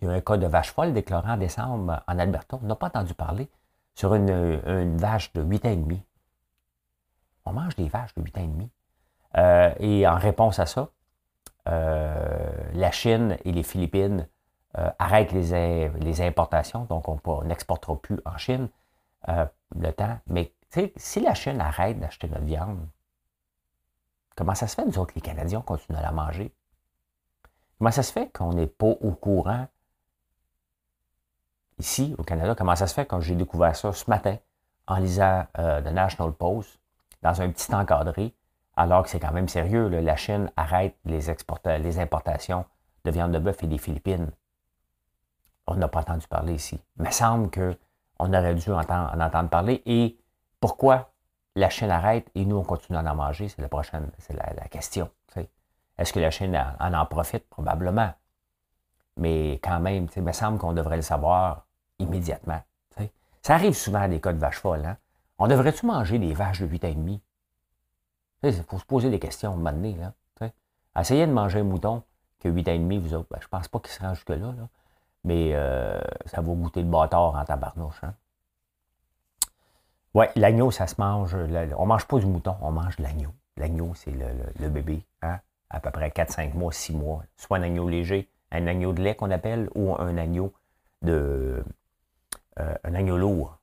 Il 0.00 0.08
y 0.08 0.10
a 0.10 0.14
un 0.14 0.20
cas 0.20 0.36
de 0.36 0.46
vache 0.46 0.72
folle 0.72 0.92
déclaré 0.92 1.30
en 1.30 1.36
décembre 1.36 2.02
en 2.06 2.18
Alberta. 2.18 2.58
On 2.62 2.66
n'a 2.66 2.76
pas 2.76 2.86
entendu 2.86 3.14
parler 3.14 3.48
sur 3.94 4.14
une, 4.14 4.96
vache 4.96 5.32
de 5.32 5.42
8 5.42 5.66
ans 5.66 5.70
et 5.70 5.76
demi. 5.76 6.02
On 7.44 7.52
mange 7.52 7.74
des 7.76 7.88
vaches 7.88 8.14
de 8.14 8.22
8 8.22 8.38
ans 8.38 8.42
et 8.42 8.46
demi. 8.46 8.70
et 9.80 10.06
en 10.06 10.16
réponse 10.16 10.58
à 10.58 10.66
ça, 10.66 10.88
la 11.66 12.90
Chine 12.92 13.36
et 13.44 13.52
les 13.52 13.62
Philippines 13.64 14.28
arrêtent 14.98 15.32
les, 15.32 15.88
les, 15.88 16.20
importations, 16.20 16.84
donc 16.84 17.08
on 17.08 17.42
n'exportera 17.44 17.96
plus 17.96 18.20
en 18.24 18.36
Chine 18.38 18.68
le 19.26 19.90
temps. 19.92 20.18
Mais 20.28 20.52
si 20.96 21.20
la 21.20 21.34
Chine 21.34 21.60
arrête 21.60 21.98
d'acheter 21.98 22.28
notre 22.28 22.44
viande, 22.44 22.86
comment 24.36 24.54
ça 24.54 24.68
se 24.68 24.76
fait, 24.76 24.84
nous 24.84 24.98
autres, 24.98 25.12
les 25.16 25.22
Canadiens, 25.22 25.58
on 25.58 25.62
continue 25.62 25.98
à 25.98 26.02
la 26.02 26.12
manger? 26.12 26.54
Comment 27.78 27.90
ça 27.90 28.02
se 28.02 28.12
fait 28.12 28.30
qu'on 28.32 28.52
n'est 28.52 28.66
pas 28.66 28.86
au 29.00 29.12
courant 29.12 29.66
ici, 31.78 32.14
au 32.18 32.22
Canada? 32.22 32.54
Comment 32.54 32.76
ça 32.76 32.86
se 32.86 32.94
fait? 32.94 33.06
Quand 33.06 33.20
j'ai 33.20 33.34
découvert 33.34 33.74
ça 33.76 33.92
ce 33.92 34.08
matin 34.08 34.36
en 34.86 34.96
lisant 34.96 35.46
euh, 35.58 35.80
The 35.82 35.92
National 35.92 36.32
Post 36.32 36.78
dans 37.22 37.40
un 37.40 37.50
petit 37.50 37.74
encadré, 37.74 38.34
alors 38.76 39.02
que 39.02 39.10
c'est 39.10 39.20
quand 39.20 39.32
même 39.32 39.48
sérieux, 39.48 39.88
la 39.88 40.16
Chine 40.16 40.50
arrête 40.56 40.96
les, 41.04 41.20
les 41.80 41.98
importations 41.98 42.64
de 43.04 43.10
viande 43.10 43.32
de 43.32 43.38
bœuf 43.38 43.62
et 43.64 43.66
des 43.66 43.78
Philippines. 43.78 44.30
On 45.66 45.74
n'a 45.74 45.88
pas 45.88 46.00
entendu 46.00 46.26
parler 46.28 46.54
ici. 46.54 46.80
Il 46.96 47.04
me 47.04 47.10
semble 47.10 47.50
qu'on 47.50 48.32
aurait 48.32 48.54
dû 48.54 48.70
en 48.70 48.80
entendre 48.80 49.48
parler. 49.48 49.82
Et 49.84 50.18
pourquoi 50.60 51.10
la 51.56 51.68
Chine 51.68 51.90
arrête 51.90 52.28
et 52.34 52.44
nous, 52.44 52.56
on 52.56 52.62
continue 52.62 52.98
à 52.98 53.02
en 53.02 53.14
manger? 53.14 53.48
C'est 53.48 53.60
la 53.60 53.68
prochaine, 53.68 54.10
c'est 54.18 54.34
la, 54.34 54.68
question. 54.68 55.10
Est-ce 55.98 56.12
que 56.12 56.20
la 56.20 56.30
Chine 56.30 56.56
en, 56.78 56.94
en 56.94 57.06
profite? 57.06 57.48
Probablement. 57.48 58.12
Mais 59.16 59.54
quand 59.54 59.80
même, 59.80 60.06
il 60.14 60.22
me 60.22 60.32
semble 60.32 60.58
qu'on 60.58 60.72
devrait 60.72 60.96
le 60.96 61.02
savoir 61.02 61.66
immédiatement. 61.98 62.60
Ça 63.42 63.54
arrive 63.54 63.72
souvent 63.72 64.00
à 64.00 64.08
des 64.08 64.20
cas 64.20 64.32
de 64.32 64.38
vaches 64.38 64.58
folles. 64.58 64.84
Hein? 64.84 64.98
On 65.38 65.46
devrait-tu 65.46 65.86
manger 65.86 66.18
des 66.18 66.34
vaches 66.34 66.60
de 66.60 66.66
8 66.66 66.84
ans 66.84 66.88
et 66.88 66.94
demi? 66.94 67.22
Il 68.42 68.52
faut 68.52 68.78
se 68.78 68.84
poser 68.84 69.08
des 69.08 69.18
questions 69.18 69.50
à 69.50 69.54
un 69.54 69.56
moment 69.56 69.72
donné. 69.72 69.96
Là, 69.96 70.12
Essayez 70.98 71.26
de 71.26 71.32
manger 71.32 71.60
un 71.60 71.64
mouton 71.64 72.02
que 72.40 72.48
8 72.48 72.68
ans 72.68 72.72
et 72.72 72.78
demi, 72.78 72.98
vous 72.98 73.14
autres. 73.14 73.28
Ben, 73.30 73.38
je 73.40 73.48
pense 73.48 73.68
pas 73.68 73.78
qu'il 73.78 73.90
se 73.90 74.00
rend 74.00 74.14
jusque-là. 74.14 74.52
Mais 75.24 75.50
euh, 75.54 76.00
ça 76.26 76.40
va 76.40 76.52
goûter 76.52 76.82
le 76.82 76.88
bâtard 76.88 77.34
en 77.36 77.44
tabarnouche. 77.44 78.02
Hein? 78.02 78.14
Oui, 80.14 80.26
l'agneau, 80.36 80.70
ça 80.70 80.86
se 80.86 80.96
mange. 80.98 81.34
On 81.34 81.46
ne 81.46 81.86
mange 81.86 82.06
pas 82.06 82.18
du 82.18 82.26
mouton, 82.26 82.56
on 82.60 82.72
mange 82.72 82.96
de 82.96 83.02
l'agneau. 83.02 83.30
L'agneau, 83.56 83.92
c'est 83.94 84.12
le, 84.12 84.68
bébé, 84.68 85.04
hein? 85.22 85.38
à 85.70 85.80
peu 85.80 85.90
près 85.90 86.08
4-5 86.08 86.54
mois, 86.54 86.72
6 86.72 86.94
mois. 86.94 87.22
Soit 87.36 87.58
un 87.58 87.62
agneau 87.62 87.88
léger, 87.88 88.28
un 88.50 88.66
agneau 88.66 88.92
de 88.92 89.02
lait 89.02 89.14
qu'on 89.14 89.30
appelle, 89.30 89.68
ou 89.74 89.94
un 89.98 90.16
agneau 90.16 90.52
de. 91.02 91.64
Euh, 92.60 92.74
un 92.84 92.94
agneau 92.94 93.16
lourd. 93.16 93.58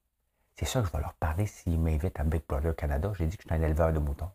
C'est 0.56 0.66
ça 0.66 0.82
que 0.82 0.88
je 0.88 0.92
vais 0.94 1.00
leur 1.00 1.14
parler 1.16 1.46
s'ils 1.48 1.80
m'invitent 1.80 2.20
à 2.20 2.24
Big 2.24 2.44
Brother 2.48 2.75
Canada. 2.75 3.12
J'ai 3.18 3.28
dit 3.28 3.36
que 3.36 3.44
j'étais 3.44 3.56
un 3.56 3.62
éleveur 3.62 3.92
de 3.92 4.00
moutons. 4.00 4.30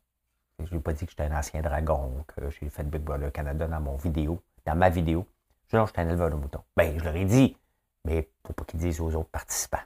Je 0.62 0.74
n'ai 0.74 0.80
pas 0.80 0.92
dit 0.92 1.06
que 1.06 1.10
j'étais 1.12 1.24
un 1.24 1.38
ancien 1.38 1.62
dragon, 1.62 2.24
que 2.28 2.50
j'ai 2.50 2.68
fait 2.68 2.82
Big 2.82 3.00
Brother 3.00 3.32
Canada 3.32 3.66
dans 3.66 3.80
mon 3.80 3.96
vidéo, 3.96 4.42
dans 4.66 4.76
ma 4.76 4.90
vidéo. 4.90 5.26
Je 5.68 5.78
dis 5.78 5.84
j'étais 5.86 6.00
un 6.00 6.08
éleveur 6.08 6.30
de 6.30 6.34
moutons. 6.34 6.62
Ben, 6.76 6.98
je 6.98 7.04
leur 7.04 7.16
ai 7.16 7.24
dit, 7.24 7.56
mais 8.04 8.28
faut 8.46 8.52
pas 8.52 8.64
qu'ils 8.64 8.80
disent 8.80 9.00
aux 9.00 9.14
autres 9.14 9.30
participants. 9.30 9.78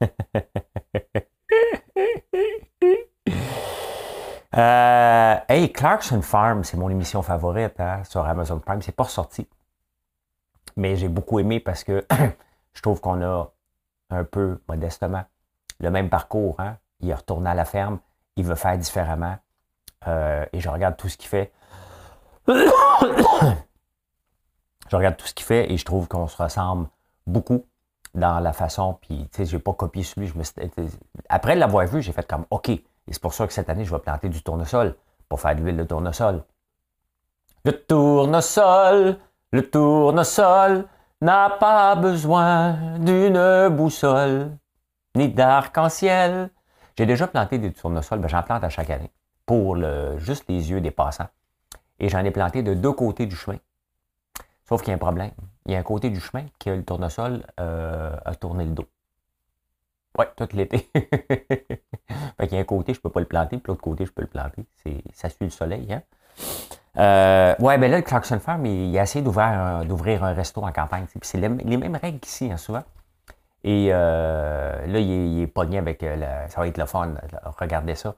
Euh, 4.56 5.36
hey, 5.50 5.70
Clarkson 5.70 6.22
Farm, 6.22 6.64
c'est 6.64 6.78
mon 6.78 6.88
émission 6.88 7.20
favorite 7.20 7.78
hein, 7.78 8.02
sur 8.04 8.24
Amazon 8.24 8.58
Prime. 8.58 8.80
C'est 8.80 8.96
pas 8.96 9.02
ressorti. 9.02 9.46
Mais 10.78 10.96
j'ai 10.96 11.08
beaucoup 11.08 11.38
aimé 11.38 11.60
parce 11.60 11.84
que 11.84 12.06
je 12.72 12.80
trouve 12.80 13.02
qu'on 13.02 13.20
a 13.20 13.52
un 14.10 14.24
peu, 14.24 14.60
modestement, 14.68 15.24
le 15.80 15.90
même 15.90 16.08
parcours. 16.08 16.56
Hein. 16.58 16.76
Il 17.00 17.10
est 17.10 17.14
retourné 17.14 17.50
à 17.50 17.54
la 17.54 17.64
ferme, 17.64 17.98
il 18.36 18.44
veut 18.44 18.54
faire 18.54 18.76
différemment. 18.78 19.36
Euh, 20.06 20.44
et 20.52 20.60
je 20.60 20.68
regarde 20.68 20.96
tout 20.96 21.08
ce 21.08 21.16
qu'il 21.16 21.28
fait. 21.28 21.52
je 22.48 22.54
regarde 24.92 25.16
tout 25.16 25.26
ce 25.26 25.34
qu'il 25.34 25.46
fait 25.46 25.72
et 25.72 25.76
je 25.76 25.84
trouve 25.84 26.06
qu'on 26.08 26.28
se 26.28 26.40
ressemble 26.40 26.88
beaucoup 27.26 27.66
dans 28.14 28.40
la 28.40 28.52
façon. 28.52 28.98
Puis, 29.00 29.28
tu 29.32 29.38
sais, 29.38 29.44
j'ai 29.46 29.58
pas 29.58 29.72
copié 29.72 30.02
celui. 30.02 30.26
Je 30.26 30.34
après 31.28 31.56
l'avoir 31.56 31.86
vu, 31.86 32.02
j'ai 32.02 32.12
fait 32.12 32.26
comme, 32.26 32.46
OK, 32.50 32.68
et 32.68 32.84
c'est 33.08 33.22
pour 33.22 33.34
ça 33.34 33.46
que 33.46 33.52
cette 33.52 33.68
année, 33.68 33.84
je 33.84 33.94
vais 33.94 34.00
planter 34.00 34.28
du 34.28 34.42
tournesol 34.42 34.94
pour 35.28 35.40
faire 35.40 35.54
de 35.54 35.60
l'huile 35.60 35.76
de 35.76 35.84
tournesol. 35.84 36.44
Le 37.64 37.72
tournesol, 37.72 39.18
le 39.52 39.70
tournesol 39.70 40.86
n'a 41.20 41.50
pas 41.50 41.94
besoin 41.96 42.98
d'une 42.98 43.68
boussole 43.68 44.56
ni 45.14 45.28
d'arc-en-ciel. 45.28 46.50
J'ai 46.98 47.06
déjà 47.06 47.26
planté 47.26 47.58
des 47.58 47.72
tournesols, 47.72 48.20
ben 48.20 48.28
j'en 48.28 48.42
plante 48.42 48.64
à 48.64 48.68
chaque 48.68 48.90
année 48.90 49.10
pour 49.46 49.76
juste 50.18 50.44
les 50.48 50.70
yeux 50.70 50.80
des 50.80 50.90
passants. 50.90 51.28
Et 51.98 52.08
j'en 52.08 52.24
ai 52.24 52.30
planté 52.30 52.62
de 52.62 52.74
deux 52.74 52.92
côtés 52.92 53.26
du 53.26 53.36
chemin. 53.36 53.58
Sauf 54.68 54.82
qu'il 54.82 54.88
y 54.88 54.92
a 54.92 54.96
un 54.96 54.98
problème. 54.98 55.30
Il 55.64 55.72
y 55.72 55.76
a 55.76 55.78
un 55.78 55.84
côté 55.84 56.10
du 56.10 56.20
chemin 56.20 56.44
qui 56.58 56.68
a 56.70 56.76
le 56.76 56.84
tournesol 56.84 57.44
euh, 57.60 58.16
a 58.24 58.34
tourné 58.34 58.64
le 58.64 58.72
dos. 58.72 58.86
Oui, 60.18 60.26
tout 60.36 60.48
l'été. 60.54 60.78
fait 60.94 62.48
qu'il 62.48 62.54
y 62.54 62.56
a 62.56 62.60
un 62.60 62.64
côté, 62.64 62.92
je 62.94 62.98
ne 62.98 63.02
peux 63.02 63.10
pas 63.10 63.20
le 63.20 63.26
planter, 63.26 63.58
puis 63.58 63.70
l'autre 63.70 63.82
côté, 63.82 64.06
je 64.06 64.12
peux 64.12 64.22
le 64.22 64.28
planter. 64.28 64.64
Ça 65.12 65.28
suit 65.28 65.44
le 65.44 65.50
soleil. 65.50 65.92
Hein? 65.92 66.02
Euh, 66.98 67.54
ouais, 67.58 67.78
ben 67.78 67.90
là, 67.90 67.98
le 67.98 68.02
Clarkson 68.02 68.38
Farm, 68.40 68.64
il, 68.66 68.98
a 68.98 69.02
essayé 69.02 69.22
d'ouvrir, 69.22 70.24
un 70.24 70.32
resto 70.32 70.62
en 70.62 70.72
campagne. 70.72 71.06
Puis 71.06 71.20
c'est 71.22 71.38
les, 71.38 71.48
mêmes 71.48 71.96
règles 71.96 72.18
qu'ici, 72.20 72.50
hein, 72.50 72.56
souvent. 72.56 72.82
Et 73.64 73.88
euh, 73.90 74.86
là, 74.86 74.98
il 74.98 75.42
est, 75.42 75.46
pogné 75.46 75.78
avec. 75.78 76.02
Euh, 76.02 76.46
ça 76.48 76.60
va 76.60 76.68
être 76.68 76.78
le 76.78 76.86
fun, 76.86 77.14
regardez 77.58 77.94
ça. 77.94 78.14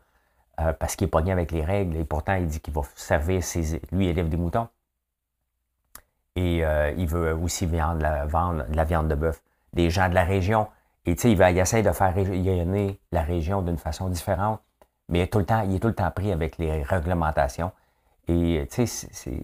Euh, 0.61 0.73
parce 0.73 0.97
qu'il 0.97 1.06
est 1.06 1.11
pogné 1.11 1.32
avec 1.32 1.52
les 1.52 1.64
règles. 1.64 1.97
Et 1.97 2.04
pourtant, 2.04 2.35
il 2.35 2.47
dit 2.47 2.61
qu'il 2.61 2.75
va 2.75 2.82
servir 2.94 3.42
ses. 3.42 3.80
Lui, 3.92 4.06
il 4.06 4.08
élève 4.11 4.28
des 4.28 4.37
moutons. 4.37 4.68
Et 6.37 6.58
il 6.97 7.06
veut 7.08 7.35
aussi 7.35 7.66
vendre, 7.66 8.06
vendre 8.26 8.64
de 8.68 8.76
la 8.76 8.85
viande 8.85 9.08
de 9.08 9.16
bœuf. 9.16 9.42
Des 9.73 9.90
gens 9.90 10.08
de 10.08 10.14
la 10.14 10.23
région 10.23 10.68
et 11.08 11.16
tu 11.16 11.23
sais, 11.23 11.32
il, 11.32 11.40
il, 11.40 11.58
essaie 11.58 11.82
de 11.82 11.90
faire 11.90 12.14
rayonner 12.14 13.00
la 13.12 13.23
région 13.23 13.62
d'une 13.62 13.78
façon 13.78 14.11
différente, 14.11 14.61
mais 15.08 15.20
il 15.20 15.23
est, 15.23 15.28
tout 15.28 15.38
le 15.38 15.47
temps, 15.47 15.62
il 15.62 15.75
est 15.75 15.78
tout 15.78 15.88
le 15.88 15.94
temps 15.94 16.11
pris 16.11 16.32
avec 16.32 16.58
les 16.58 16.82
réglementations. 16.82 17.73
Et 18.28 18.66
tu 18.70 18.87
sais, 18.87 19.08
c'est 19.12 19.42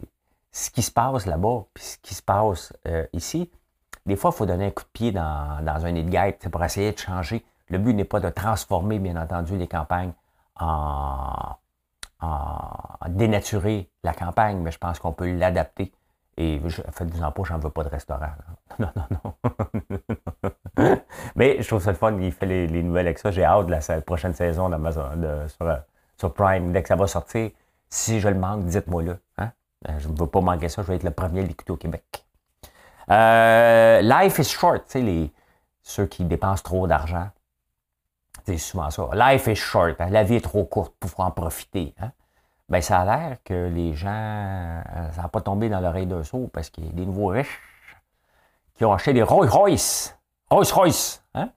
ce 0.53 0.71
qui 0.71 0.83
se 0.83 0.91
passe 0.91 1.27
là-bas, 1.27 1.65
puis 1.73 1.83
ce 1.83 1.99
qui 1.99 2.15
se 2.15 2.23
passe 2.23 2.73
euh, 2.87 3.07
ici, 3.13 3.51
des 4.07 4.17
fois, 4.17 4.31
il 4.33 4.37
faut 4.37 4.47
donner 4.47 4.67
un 4.67 4.71
coup 4.71 4.85
de 4.85 4.89
pied 4.93 5.13
dans, 5.13 5.65
dans 5.65 5.87
un 5.87 5.93
nid 5.93 6.05
de 6.05 6.11
guêpe 6.11 6.49
pour 6.51 6.63
essayer 6.63 6.93
de 6.93 6.99
changer. 6.99 7.45
Le 7.71 7.79
but 7.79 7.95
n'est 7.95 8.05
pas 8.05 8.21
de 8.21 8.29
transformer, 8.29 8.99
bien 8.99 9.17
entendu, 9.17 9.57
les 9.57 9.67
campagnes 9.67 10.13
en, 10.61 11.57
dénaturer 13.09 13.91
la 14.03 14.15
campagne, 14.15 14.59
mais 14.59 14.71
je 14.71 14.79
pense 14.79 14.99
qu'on 14.99 15.13
peut 15.13 15.31
l'adapter 15.31 15.93
et 16.37 16.61
faites-vous 16.93 17.23
en 17.23 17.31
pas, 17.31 17.43
j'en 17.45 17.59
veux 17.59 17.71
pas 17.71 17.85
de 17.85 17.89
restaurant. 17.89 18.27
Non, 18.79 18.89
non, 18.97 19.07
non. 19.25 19.35
Mais 21.37 21.63
je 21.63 21.69
trouve 21.69 21.81
ça 21.81 21.93
le 21.93 21.97
fun, 21.97 22.19
il 22.19 22.33
fait 22.33 22.47
les, 22.47 22.83
nouvelles 22.83 23.07
avec 23.07 23.21
ça. 23.21 23.31
J'ai 23.31 23.45
hâte 23.45 23.67
de 23.67 23.71
la, 23.71 24.01
prochaine 24.01 24.35
saison 24.35 24.69
d'Amazon 24.69 25.11
euh, 25.23 25.47
sur, 26.19 26.35
Prime. 26.35 26.73
Dès 26.73 26.83
que 26.83 26.89
ça 26.89 26.97
va 26.97 27.07
sortir, 27.07 27.53
si 27.89 28.21
je 28.21 28.29
le 28.29 28.39
manque, 28.39 28.65
dites-moi 28.67 29.03
le. 29.03 29.19
Hein? 29.39 29.53
Euh, 29.89 29.99
je 29.99 30.09
ne 30.09 30.17
veux 30.17 30.27
pas 30.27 30.41
manquer 30.41 30.69
ça, 30.69 30.83
je 30.83 30.89
vais 30.89 30.97
être 30.97 31.05
le 31.05 31.11
premier 31.11 31.41
à 31.41 31.47
l'écouter 31.47 31.73
au 31.73 31.77
Québec. 31.77 32.25
Euh, 33.11 34.01
life 34.01 34.39
is 34.39 34.45
short, 34.45 34.87
tu 34.89 35.01
sais, 35.01 35.33
ceux 35.83 36.07
qui 36.07 36.25
dépensent 36.25 36.63
trop 36.63 36.87
d'argent. 36.87 37.29
C'est 38.47 38.59
souvent 38.59 38.91
ça. 38.91 39.09
Life 39.15 39.47
is 39.47 39.57
short. 39.57 40.01
Hein? 40.01 40.09
La 40.11 40.25
vie 40.25 40.37
est 40.37 40.41
trop 40.45 40.65
courte 40.65 40.95
pour 40.99 41.21
en 41.21 41.31
profiter. 41.31 41.95
Hein? 42.01 42.11
ben 42.69 42.81
ça 42.81 43.01
a 43.01 43.05
l'air 43.05 43.37
que 43.45 43.69
les 43.69 43.95
gens, 43.95 44.09
euh, 44.11 45.11
ça 45.13 45.23
n'a 45.23 45.29
pas 45.29 45.41
tombé 45.41 45.69
dans 45.69 45.81
l'oreille 45.81 46.07
d'un 46.07 46.25
saut 46.25 46.49
parce 46.53 46.71
qu'il 46.71 46.87
y 46.87 46.89
a 46.89 46.93
des 46.93 47.05
nouveaux 47.05 47.29
riches 47.29 47.61
qui 48.75 48.85
ont 48.85 48.93
acheté 48.93 49.13
des 49.13 49.23
Rolls 49.23 49.49
Royce. 49.49 50.19
Rolls 50.51 50.73
Royce. 50.73 51.23
Hein? 51.35 51.51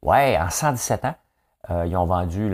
Ouais, 0.00 0.38
en 0.40 0.48
117 0.48 1.04
ans, 1.04 1.14
euh, 1.70 1.86
ils 1.86 1.96
ont 1.96 2.06
vendu, 2.06 2.50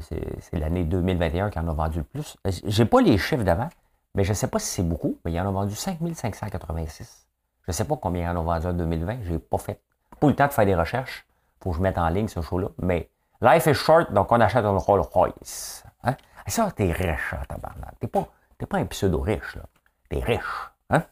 c'est 0.00 0.58
l'année 0.58 0.84
2021 0.84 1.50
qu'ils 1.50 1.62
en 1.62 1.68
ont 1.68 1.74
vendu 1.74 1.98
le 1.98 2.04
plus. 2.04 2.36
Euh, 2.46 2.50
j'ai 2.64 2.84
pas 2.84 3.00
les 3.00 3.16
chiffres 3.16 3.44
d'avant, 3.44 3.68
mais 4.14 4.24
je 4.24 4.30
ne 4.30 4.34
sais 4.34 4.48
pas 4.48 4.58
si 4.58 4.66
c'est 4.66 4.82
beaucoup, 4.82 5.18
mais 5.24 5.32
ils 5.32 5.40
en 5.40 5.46
ont 5.46 5.52
vendu 5.52 5.74
5586. 5.74 7.26
Je 7.62 7.70
ne 7.70 7.72
sais 7.72 7.84
pas 7.84 7.96
combien 7.96 8.22
ils 8.22 8.36
en 8.36 8.40
ont 8.40 8.44
vendu 8.44 8.66
en 8.66 8.72
2020, 8.72 9.18
j'ai 9.22 9.38
pas 9.38 9.58
fait. 9.58 9.80
Pas 10.18 10.26
eu 10.26 10.30
le 10.30 10.36
temps 10.36 10.48
de 10.48 10.52
faire 10.52 10.66
des 10.66 10.74
recherches. 10.74 11.26
Faut 11.62 11.70
que 11.70 11.76
je 11.76 11.82
mette 11.82 11.98
en 11.98 12.08
ligne 12.08 12.28
ce 12.28 12.40
show-là. 12.40 12.68
Mais 12.82 13.10
life 13.40 13.66
is 13.66 13.74
short, 13.74 14.12
donc 14.12 14.32
on 14.32 14.40
achète 14.40 14.64
un 14.64 14.76
Rolls 14.76 15.00
Royce. 15.00 15.84
Hein? 16.02 16.16
ça, 16.46 16.70
t'es 16.74 16.90
riche, 16.90 17.34
hein, 17.34 17.42
tabarnak. 17.48 17.98
T'es 18.00 18.06
pas, 18.08 18.26
pas 18.68 18.78
un 18.78 18.86
pseudo-riche, 18.86 19.56
là. 19.56 19.62
T'es 20.08 20.20
riche, 20.20 20.70
hein? 20.90 21.02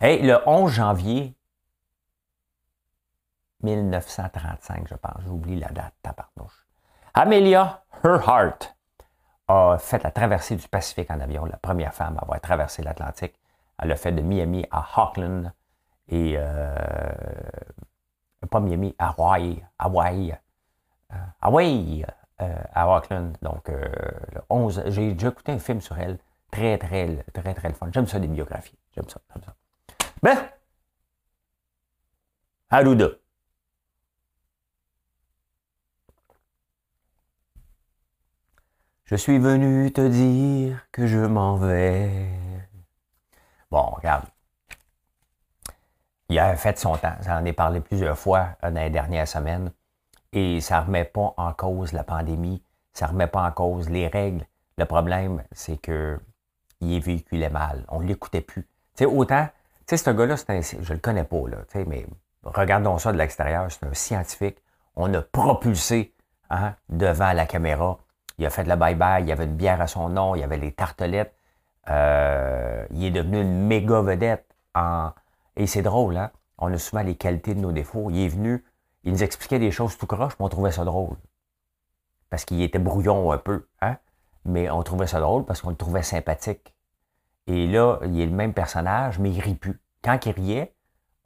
Hey, 0.00 0.22
le 0.22 0.38
11 0.46 0.72
janvier 0.72 1.34
1935, 3.62 4.88
je 4.88 4.94
pense, 4.94 5.22
j'oublie 5.24 5.58
la 5.58 5.68
date, 5.68 5.94
tabarnouche. 6.02 6.66
Amelia 7.14 7.82
Earhart 8.04 8.58
a 9.48 9.76
fait 9.78 10.02
la 10.02 10.10
traversée 10.10 10.56
du 10.56 10.68
Pacifique 10.68 11.10
en 11.10 11.20
avion, 11.20 11.44
la 11.44 11.56
première 11.56 11.92
femme 11.92 12.16
à 12.18 12.22
avoir 12.22 12.40
traversé 12.40 12.82
l'Atlantique. 12.82 13.34
Elle 13.78 13.92
a 13.92 13.96
fait 13.96 14.12
de 14.12 14.22
Miami 14.22 14.66
à 14.70 14.86
Auckland 14.96 15.52
et 16.08 16.34
euh, 16.36 16.74
pas 18.50 18.60
Miami, 18.60 18.94
Hawaii, 18.98 19.62
Hawaii, 19.78 20.34
euh, 21.12 21.16
Hawaii, 21.40 22.04
à 22.38 22.88
Auckland. 22.88 23.36
Donc, 23.42 23.68
le 23.68 24.40
11, 24.48 24.84
j'ai 24.86 25.12
déjà 25.12 25.28
écouté 25.28 25.52
un 25.52 25.58
film 25.58 25.80
sur 25.80 25.98
elle. 25.98 26.18
Très, 26.50 26.78
très, 26.78 27.24
très, 27.34 27.54
très, 27.54 27.68
le 27.68 27.74
fun. 27.74 27.88
J'aime 27.92 28.06
ça, 28.06 28.18
des 28.18 28.28
biographies. 28.28 28.78
J'aime 28.94 29.08
ça, 29.08 29.20
j'aime 29.32 29.44
ça. 29.44 29.54
Ben, 30.22 30.36
Arruda. 32.70 33.08
Je 39.10 39.16
suis 39.16 39.40
venu 39.40 39.90
te 39.90 40.06
dire 40.06 40.86
que 40.92 41.08
je 41.08 41.18
m'en 41.18 41.56
vais. 41.56 42.28
Bon, 43.68 43.82
regarde. 43.82 44.22
Il 46.28 46.38
a 46.38 46.54
fait 46.54 46.78
son 46.78 46.96
temps. 46.96 47.16
J'en 47.26 47.44
ai 47.44 47.52
parlé 47.52 47.80
plusieurs 47.80 48.16
fois 48.16 48.50
euh, 48.62 48.70
dans 48.70 48.80
les 48.80 48.90
dernières 48.90 49.26
semaines. 49.26 49.72
Et 50.32 50.60
ça 50.60 50.80
ne 50.80 50.86
remet 50.86 51.04
pas 51.04 51.34
en 51.36 51.52
cause 51.54 51.92
la 51.92 52.04
pandémie. 52.04 52.62
Ça 52.92 53.06
ne 53.06 53.10
remet 53.10 53.26
pas 53.26 53.42
en 53.42 53.50
cause 53.50 53.90
les 53.90 54.06
règles. 54.06 54.46
Le 54.78 54.84
problème, 54.84 55.42
c'est 55.50 55.78
que 55.78 56.20
il 56.80 56.94
est 56.94 57.00
véhiculé 57.00 57.48
mal. 57.48 57.84
On 57.88 57.98
ne 57.98 58.06
l'écoutait 58.06 58.42
plus. 58.42 58.62
Tu 58.94 59.02
sais, 59.02 59.06
autant, 59.06 59.48
tu 59.88 59.96
sais, 59.96 59.96
ce 59.96 60.10
gars-là, 60.10 60.36
je 60.36 60.92
le 60.92 61.00
connais 61.00 61.24
pas, 61.24 61.42
mais 61.84 62.06
regardons 62.44 62.98
ça 62.98 63.10
de 63.10 63.18
l'extérieur, 63.18 63.72
c'est 63.72 63.84
un 63.84 63.92
scientifique. 63.92 64.58
On 64.94 65.12
a 65.14 65.20
propulsé 65.20 66.14
hein, 66.48 66.76
devant 66.88 67.32
la 67.32 67.46
caméra. 67.46 67.98
Il 68.40 68.46
a 68.46 68.50
fait 68.50 68.64
le 68.64 68.74
bye-bye, 68.74 69.20
il 69.20 69.28
y 69.28 69.32
avait 69.32 69.44
une 69.44 69.54
bière 69.54 69.82
à 69.82 69.86
son 69.86 70.08
nom, 70.08 70.34
il 70.34 70.40
y 70.40 70.42
avait 70.42 70.56
les 70.56 70.72
tartelettes. 70.72 71.34
Euh, 71.90 72.86
il 72.90 73.04
est 73.04 73.10
devenu 73.10 73.42
une 73.42 73.66
méga 73.66 74.00
vedette. 74.00 74.46
En... 74.74 75.10
Et 75.56 75.66
c'est 75.66 75.82
drôle, 75.82 76.16
hein? 76.16 76.30
On 76.56 76.72
a 76.72 76.78
souvent 76.78 77.02
les 77.02 77.16
qualités 77.16 77.54
de 77.54 77.60
nos 77.60 77.70
défauts. 77.70 78.08
Il 78.08 78.18
est 78.18 78.28
venu, 78.28 78.64
il 79.04 79.12
nous 79.12 79.22
expliquait 79.22 79.58
des 79.58 79.70
choses 79.70 79.98
tout 79.98 80.06
croche, 80.06 80.32
mais 80.38 80.46
on 80.46 80.48
trouvait 80.48 80.72
ça 80.72 80.84
drôle. 80.84 81.18
Parce 82.30 82.46
qu'il 82.46 82.62
était 82.62 82.78
brouillon 82.78 83.30
un 83.30 83.36
peu, 83.36 83.68
hein? 83.82 83.98
Mais 84.46 84.70
on 84.70 84.82
trouvait 84.82 85.06
ça 85.06 85.20
drôle 85.20 85.44
parce 85.44 85.60
qu'on 85.60 85.70
le 85.70 85.76
trouvait 85.76 86.02
sympathique. 86.02 86.74
Et 87.46 87.66
là, 87.66 87.98
il 88.04 88.18
est 88.18 88.26
le 88.26 88.32
même 88.32 88.54
personnage, 88.54 89.18
mais 89.18 89.30
il 89.30 89.40
rit 89.40 89.54
plus. 89.54 89.82
Quand 90.02 90.24
il 90.24 90.32
riait, 90.32 90.74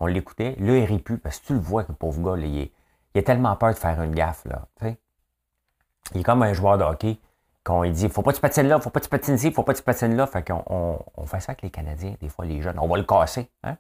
on 0.01 0.07
l'écoutait, 0.07 0.57
là, 0.59 0.79
il 0.79 0.85
rit 0.85 0.99
plus 0.99 1.19
parce 1.19 1.39
que 1.39 1.47
tu 1.47 1.53
le 1.53 1.61
vois 1.61 1.85
que 1.85 1.93
le 1.93 1.97
pauvre 1.97 2.37
gars, 2.37 2.45
il, 2.45 2.73
a 3.15 3.23
tellement 3.23 3.55
peur 3.55 3.73
de 3.73 3.79
faire 3.79 4.03
une 4.03 4.17
gaffe, 4.17 4.45
là. 4.47 4.67
Il 6.13 6.21
est 6.21 6.25
comme 6.25 6.43
un 6.43 6.53
joueur 6.53 6.79
de 6.79 6.85
hockey 6.85 7.19
quand 7.65 7.83
il 7.83 7.93
dit 7.93 8.09
faut 8.11 8.23
pas 8.23 8.31
que 8.31 8.37
tu 8.37 8.43
patines 8.43 8.69
là, 8.69 8.79
faut 8.79 8.91
pas 8.91 9.01
que 9.01 9.07
tu 9.07 9.11
patines 9.11 9.35
ici, 9.35 9.51
faut 9.51 9.63
pas 9.63 9.73
que 9.73 9.79
tu 9.79 9.85
patines 9.85 10.15
là. 10.15 10.27
Fait 10.27 10.47
qu'on 10.47 10.63
on, 11.17 11.27
fait 11.27 11.41
ça 11.41 11.53
avec 11.53 11.63
les 11.63 11.71
Canadiens, 11.71 12.15
des 12.21 12.29
fois 12.29 12.45
les 12.45 12.61
jeunes. 12.61 12.79
On 12.79 12.87
va 12.87 12.99
le 12.99 13.05
casser. 13.05 13.51
Hein? 13.65 13.77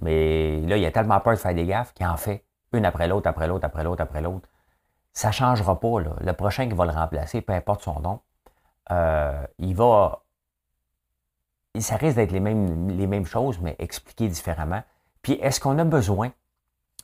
Mais 0.00 0.60
là, 0.62 0.78
il 0.78 0.84
a 0.86 0.90
tellement 0.90 1.20
peur 1.20 1.34
de 1.34 1.38
faire 1.38 1.54
des 1.54 1.66
gaffes 1.66 1.92
qu'il 1.92 2.06
en 2.06 2.16
fait 2.16 2.44
une 2.72 2.86
après 2.86 3.06
l'autre, 3.06 3.28
après 3.28 3.46
l'autre, 3.46 3.66
après 3.66 3.84
l'autre, 3.84 4.02
après 4.02 4.22
l'autre. 4.22 4.48
Ça 5.12 5.28
ne 5.28 5.32
changera 5.32 5.78
pas. 5.78 6.00
Le 6.20 6.32
prochain 6.32 6.66
qui 6.66 6.74
va 6.74 6.86
le 6.86 6.92
remplacer, 6.92 7.42
peu 7.42 7.52
importe 7.52 7.82
son 7.82 8.00
nom, 8.00 8.20
euh, 8.90 9.46
il 9.58 9.76
va. 9.76 10.22
Ça 11.78 11.96
risque 11.96 12.16
d'être 12.16 12.32
les 12.32 12.40
mêmes, 12.40 12.88
les 12.88 13.06
mêmes 13.06 13.26
choses, 13.26 13.60
mais 13.60 13.76
expliquées 13.78 14.28
différemment. 14.28 14.82
Puis 15.22 15.34
est-ce 15.34 15.60
qu'on 15.60 15.78
a 15.78 15.84
besoin, 15.84 16.32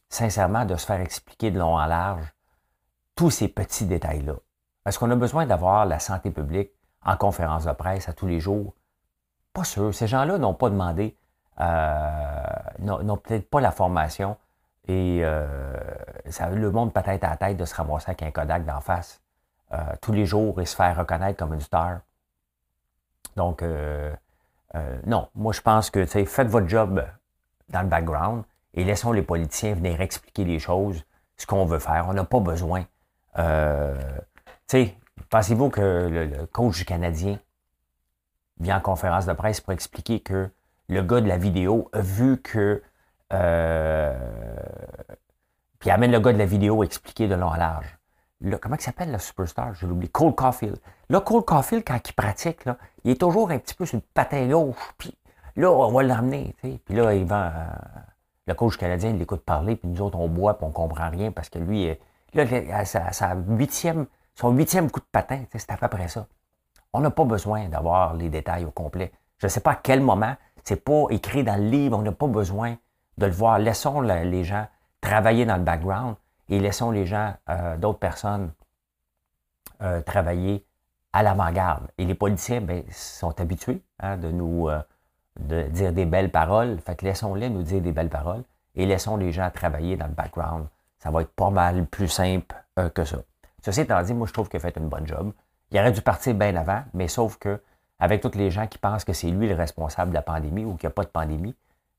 sincèrement, 0.09 0.65
de 0.65 0.77
se 0.77 0.87
faire 0.87 1.01
expliquer 1.01 1.51
de 1.51 1.59
long 1.59 1.77
en 1.77 1.85
large 1.85 2.33
tous 3.15 3.31
ces 3.31 3.49
petits 3.49 3.85
détails-là? 3.85 4.35
Est-ce 4.87 5.01
qu'on 5.01 5.11
a 5.11 5.17
besoin 5.17 5.47
d'avoir 5.47 5.85
la 5.85 5.99
santé 5.99 6.31
publique 6.31 6.71
en 7.05 7.17
conférence 7.17 7.65
de 7.65 7.73
presse 7.73 8.09
à 8.09 8.13
tous 8.13 8.27
les 8.27 8.39
jours? 8.39 8.73
Pas 9.53 9.65
sûr. 9.65 9.93
Ces 9.93 10.07
gens-là 10.07 10.39
n'ont 10.39 10.55
pas 10.55 10.71
demandé, 10.71 11.17
euh, 11.61 12.43
n'ont 12.79 13.17
peut-être 13.17 13.51
pas 13.51 13.61
la 13.61 13.73
formation 13.73 14.37
et 14.87 15.23
euh, 15.25 15.75
ça 16.31 16.49
le 16.51 16.71
monde 16.71 16.93
peut-être 16.93 17.25
à 17.25 17.31
la 17.31 17.37
tête 17.37 17.57
de 17.57 17.65
se 17.65 17.75
ramasser 17.75 18.11
avec 18.11 18.23
un 18.23 18.31
Kodak 18.31 18.65
d'en 18.65 18.81
face 18.81 19.21
euh, 19.73 19.77
tous 20.01 20.13
les 20.13 20.25
jours 20.25 20.61
et 20.61 20.67
se 20.67 20.77
faire 20.77 20.97
reconnaître 20.97 21.37
comme 21.37 21.55
une 21.55 21.61
star. 21.61 22.01
Donc, 23.35 23.63
non, 25.05 25.29
moi 25.35 25.53
je 25.53 25.61
pense 25.61 25.91
que 25.91 26.07
faites 26.07 26.49
votre 26.49 26.69
job 26.69 27.05
dans 27.69 27.83
le 27.83 27.89
background 27.89 28.45
et 28.73 28.85
laissons 28.85 29.13
les 29.13 29.23
politiciens 29.23 29.75
venir 29.75 30.01
expliquer 30.01 30.45
les 30.45 30.59
choses, 30.59 31.05
ce 31.37 31.45
qu'on 31.47 31.65
veut 31.67 31.79
faire. 31.79 32.07
On 32.09 32.15
n'a 32.15 32.25
pas 32.25 32.41
besoin. 32.41 32.85
Sais, 34.67 34.97
pensez-vous 35.31 35.71
que 35.71 35.81
le, 35.81 36.47
coach 36.47 36.85
canadien 36.85 37.39
vient 38.59 38.79
en 38.79 38.81
conférence 38.81 39.27
de 39.27 39.33
presse 39.33 39.61
pour 39.61 39.73
expliquer 39.73 40.21
que 40.21 40.51
le 40.89 41.03
gars 41.03 41.21
de 41.21 41.29
la 41.29 41.37
vidéo 41.37 41.89
a 41.93 42.01
vu 42.01 42.41
que. 42.41 42.83
Euh, 43.33 44.19
puis 45.79 45.91
amène 45.91 46.11
le 46.11 46.21
gars 46.21 46.33
de 46.33 46.39
la 46.39 46.47
vidéo 46.47 46.83
expliquer 46.83 47.29
de 47.29 47.35
long 47.35 47.51
à 47.51 47.59
large. 47.59 47.99
comment 48.61 48.77
il 48.77 48.83
s'appelle 48.83 49.13
le 49.13 49.19
superstar? 49.19 49.75
Je 49.75 49.87
l'oublie. 49.87 50.09
Cole 50.09 50.35
Caulfield. 50.35 50.79
Là, 51.11 51.21
Cole 51.21 51.45
Caulfield, 51.45 51.85
quand 51.87 52.01
il 52.09 52.13
pratique, 52.13 52.65
là, 52.65 52.77
il 53.05 53.13
est 53.13 53.21
toujours 53.21 53.51
un 53.51 53.59
petit 53.59 53.75
peu 53.75 53.87
sur 53.87 53.97
le 53.97 54.03
patin 54.15 54.49
gauche. 54.49 54.95
Puis 54.99 55.17
là, 55.57 55.71
on 55.71 55.93
va 55.93 56.03
l'emmener. 56.03 56.55
Puis 56.61 56.81
là, 56.89 57.15
il 57.15 57.25
va. 57.25 57.47
Euh, 57.47 57.67
le 58.49 58.55
coach 58.55 58.77
canadien, 58.77 59.11
il 59.11 59.19
l'écoute 59.19 59.43
parler, 59.45 59.75
puis 59.75 59.89
nous 59.89 60.01
autres, 60.01 60.19
on 60.19 60.29
boit, 60.29 60.57
puis 60.57 60.67
on 60.67 60.71
comprend 60.71 61.11
rien 61.11 61.33
parce 61.33 61.49
que 61.49 61.59
lui, 61.59 61.89
là, 62.33 62.45
à 62.73 62.85
sa 62.85 63.35
huitième 63.35 64.07
son 64.37 64.51
huitième 64.51 64.91
coup 64.91 65.01
de 65.01 65.07
patin, 65.11 65.45
c'est 65.51 65.71
à 65.71 65.79
peu 65.79 65.89
près 65.89 66.09
ça. 66.09 66.27
On 66.93 67.01
n'a 67.01 67.11
pas 67.11 67.25
besoin 67.25 67.69
d'avoir 67.69 68.15
les 68.15 68.29
détails 68.29 68.67
au 68.67 68.71
complet. 68.71 69.11
Je 69.39 69.47
ne 69.47 69.49
sais 69.49 69.61
pas 69.61 69.73
à 69.73 69.77
quel 69.77 70.01
moment, 70.01 70.37
c'est 70.63 70.85
pas 70.85 71.05
écrit 71.11 71.43
dans 71.43 71.57
le 71.57 71.69
livre, 71.69 71.99
on 71.99 72.03
n'a 72.03 72.13
pas 72.13 72.27
besoin 72.27 72.77
de 73.17 73.27
le 73.27 73.33
voir. 73.33 73.59
Laissons 73.59 74.03
les 74.03 74.45
gens 74.45 74.67
travailler 75.01 75.47
dans 75.47 75.57
le 75.57 75.63
background 75.63 76.17
et 76.51 76.61
laissons 76.61 76.91
les 76.91 77.07
gens, 77.07 77.35
euh, 77.49 77.77
d'autres 77.79 77.99
personnes, 77.99 78.53
euh, 79.83 80.03
travailler 80.03 80.67
à 81.15 81.23
l'avant-garde. 81.23 81.89
Et 81.97 82.05
les 82.05 82.15
policiers 82.15 82.61
ben, 82.61 82.83
sont 82.91 83.41
habitués 83.41 83.83
hein, 84.01 84.19
de 84.19 84.31
nous 84.31 84.69
euh, 84.69 84.83
dire 85.71 85.95
des 85.95 86.05
belles 86.05 86.31
paroles. 86.31 86.79
Fait 86.81 86.95
que 86.95 87.07
laissons-les 87.07 87.49
nous 87.49 87.63
dire 87.63 87.81
des 87.81 87.93
belles 87.93 88.11
paroles 88.11 88.43
et 88.75 88.85
laissons 88.85 89.17
les 89.17 89.33
gens 89.33 89.51
travailler 89.51 89.97
dans 89.97 90.09
le 90.09 90.13
background. 90.13 90.67
Ça 90.99 91.11
va 91.11 91.23
être 91.23 91.33
pas 91.33 91.51
mal 91.51 91.87
plus 91.87 92.09
simple 92.09 92.55
que 92.95 93.05
ça. 93.05 93.19
Ceci 93.67 93.81
étant 93.81 94.01
dit, 94.01 94.15
moi, 94.15 94.29
je 94.29 94.33
trouve 94.33 94.49
qu'il 94.49 94.59
a 94.59 94.61
fait 94.61 94.77
une 94.77 94.89
bonne 94.89 95.09
job. 95.09 95.33
Il 95.73 95.81
aurait 95.81 95.91
dû 95.91 96.01
partir 96.01 96.35
bien 96.35 96.55
avant, 96.55 96.85
mais 96.95 97.09
sauf 97.09 97.37
que, 97.37 97.61
avec 97.99 98.21
tous 98.21 98.37
les 98.37 98.49
gens 98.49 98.69
qui 98.69 98.79
pensent 98.79 99.05
que 99.05 99.13
c'est 99.13 99.27
lui 99.27 99.49
le 99.49 99.57
responsable 99.57 100.11
de 100.11 100.15
la 100.15 100.23
pandémie 100.23 100.65
ou 100.65 100.77
qu'il 100.77 100.87
n'y 100.87 100.93
a 100.93 100.95
pas 100.95 101.03
de 101.03 101.09
pandémie, 101.09 101.57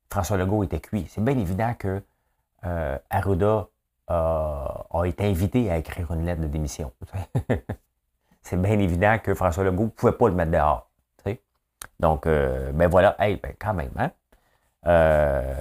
François 0.09 0.37
Legault 0.37 0.63
était 0.63 0.79
cuit. 0.79 1.05
C'est 1.09 1.21
bien 1.21 1.37
évident 1.37 1.73
que 1.77 2.01
euh, 2.63 2.97
Arruda 3.09 3.67
a 4.07 5.03
été 5.03 5.25
invité 5.25 5.69
à 5.69 5.75
écrire 5.75 6.09
une 6.13 6.23
lettre 6.23 6.39
de 6.39 6.47
démission. 6.47 6.93
c'est 8.41 8.61
bien 8.61 8.79
évident 8.79 9.17
que 9.21 9.33
François 9.33 9.65
Legault 9.65 9.83
ne 9.83 9.89
pouvait 9.89 10.13
pas 10.13 10.29
le 10.29 10.35
mettre 10.35 10.51
dehors. 10.51 10.89
Donc, 11.99 12.27
euh, 12.27 12.71
ben 12.71 12.87
voilà, 12.87 13.17
ben 13.19 13.39
quand 13.59 13.73
même, 13.73 13.91
hein? 13.97 14.11
Euh, 14.85 15.59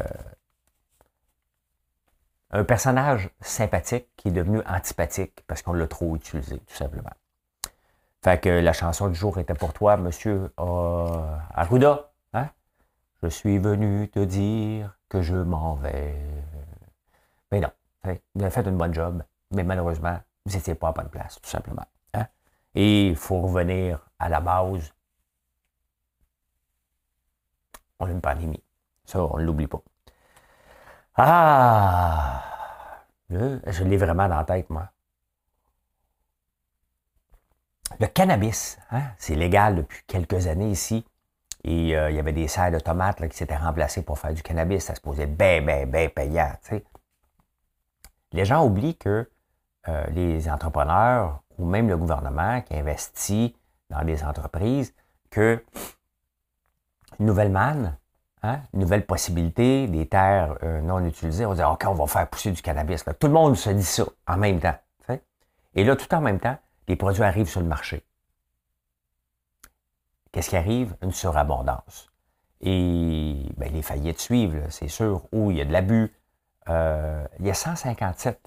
un 2.56 2.64
personnage 2.64 3.28
sympathique 3.42 4.08
qui 4.16 4.28
est 4.28 4.32
devenu 4.32 4.62
antipathique 4.66 5.44
parce 5.46 5.60
qu'on 5.60 5.74
l'a 5.74 5.86
trop 5.86 6.16
utilisé, 6.16 6.58
tout 6.60 6.74
simplement. 6.74 7.10
Fait 8.24 8.40
que 8.40 8.48
la 8.48 8.72
chanson 8.72 9.08
du 9.08 9.14
jour 9.14 9.38
était 9.38 9.54
pour 9.54 9.74
toi, 9.74 9.98
monsieur 9.98 10.50
euh, 10.58 11.36
Arruda. 11.54 12.10
Hein? 12.32 12.48
Je 13.22 13.28
suis 13.28 13.58
venu 13.58 14.08
te 14.08 14.20
dire 14.20 14.98
que 15.10 15.20
je 15.20 15.36
m'en 15.36 15.74
vais. 15.74 16.16
Mais 17.52 17.60
non, 17.60 17.70
vous 18.04 18.42
avez 18.42 18.50
fait 18.50 18.66
une 18.66 18.78
bonne 18.78 18.94
job, 18.94 19.22
mais 19.50 19.62
malheureusement, 19.62 20.18
vous 20.46 20.56
n'étiez 20.56 20.74
pas 20.74 20.88
à 20.88 20.92
bonne 20.92 21.10
place, 21.10 21.38
tout 21.42 21.50
simplement. 21.50 21.84
Hein? 22.14 22.26
Et 22.74 23.08
il 23.08 23.16
faut 23.16 23.42
revenir 23.42 24.08
à 24.18 24.30
la 24.30 24.40
base. 24.40 24.94
On 27.98 28.06
a 28.06 28.10
une 28.10 28.22
pandémie. 28.22 28.64
Ça, 29.04 29.22
on 29.22 29.36
ne 29.36 29.44
l'oublie 29.44 29.66
pas. 29.66 29.82
Ah! 31.16 32.42
Je, 33.30 33.84
l'ai 33.84 33.96
vraiment 33.96 34.28
dans 34.28 34.36
la 34.36 34.44
tête, 34.44 34.70
moi. 34.70 34.88
Le 37.98 38.06
cannabis, 38.06 38.78
hein, 38.90 39.02
c'est 39.16 39.34
légal 39.34 39.76
depuis 39.76 40.02
quelques 40.06 40.46
années 40.46 40.70
ici. 40.70 41.06
Et 41.64 41.96
euh, 41.96 42.10
il 42.10 42.16
y 42.16 42.18
avait 42.18 42.32
des 42.32 42.48
serres 42.48 42.70
de 42.70 42.78
tomates 42.78 43.26
qui 43.28 43.36
s'étaient 43.36 43.56
remplacées 43.56 44.02
pour 44.02 44.18
faire 44.18 44.34
du 44.34 44.42
cannabis. 44.42 44.84
Ça 44.84 44.94
se 44.94 45.00
posait 45.00 45.26
bien, 45.26 45.62
bien, 45.62 45.86
bien 45.86 46.08
payant. 46.08 46.52
Les 48.32 48.44
gens 48.44 48.64
oublient 48.64 48.96
que 48.96 49.28
euh, 49.88 50.06
les 50.08 50.48
entrepreneurs 50.50 51.42
ou 51.58 51.64
même 51.64 51.88
le 51.88 51.96
gouvernement 51.96 52.60
qui 52.60 52.74
investit 52.74 53.56
dans 53.88 54.04
des 54.04 54.22
entreprises, 54.22 54.94
que 55.30 55.64
une 57.18 57.26
nouvelle 57.26 57.50
manne, 57.50 57.96
Hein? 58.46 58.60
nouvelle 58.74 59.04
possibilité, 59.04 59.88
des 59.88 60.06
terres 60.06 60.56
euh, 60.62 60.80
non 60.80 61.04
utilisées. 61.04 61.44
On 61.46 61.54
dit, 61.54 61.62
OK, 61.62 61.84
on 61.86 61.94
va 61.94 62.06
faire 62.06 62.28
pousser 62.28 62.52
du 62.52 62.62
cannabis. 62.62 63.04
Tout 63.18 63.26
le 63.26 63.32
monde 63.32 63.56
se 63.56 63.70
dit 63.70 63.82
ça 63.82 64.04
en 64.26 64.36
même 64.36 64.60
temps. 64.60 64.76
Et 65.76 65.84
là, 65.84 65.94
tout 65.94 66.12
en 66.14 66.22
même 66.22 66.40
temps, 66.40 66.56
les 66.88 66.96
produits 66.96 67.22
arrivent 67.22 67.48
sur 67.48 67.60
le 67.60 67.66
marché. 67.66 68.02
Qu'est-ce 70.32 70.48
qui 70.48 70.56
arrive? 70.56 70.96
Une 71.02 71.12
surabondance. 71.12 72.10
Et 72.62 73.36
ben, 73.58 73.70
les 73.72 73.82
faillites 73.82 74.20
suivent, 74.20 74.64
c'est 74.70 74.88
sûr, 74.88 75.28
où 75.32 75.50
il 75.50 75.58
y 75.58 75.60
a 75.60 75.64
de 75.66 75.72
l'abus. 75.72 76.14
Euh, 76.68 77.26
il 77.38 77.46
y 77.46 77.50
a 77.50 77.54
157 77.54 78.40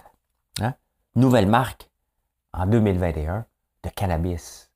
hein, 0.62 0.73
nouvelles 1.15 1.47
marques 1.47 1.89
en 2.51 2.65
2021 2.65 3.45
de 3.83 3.89
cannabis. 3.89 4.68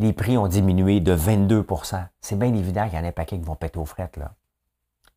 Les 0.00 0.12
prix 0.12 0.36
ont 0.38 0.48
diminué 0.48 1.00
de 1.00 1.14
22% 1.14 2.02
C'est 2.20 2.38
bien 2.38 2.52
évident 2.54 2.88
qu'il 2.88 2.98
y 2.98 3.00
en 3.00 3.04
a 3.04 3.08
un 3.08 3.12
paquet 3.12 3.38
qui 3.38 3.44
vont 3.44 3.54
péter 3.54 3.78
aux 3.78 3.84
frettes. 3.84 4.16
Là. 4.16 4.32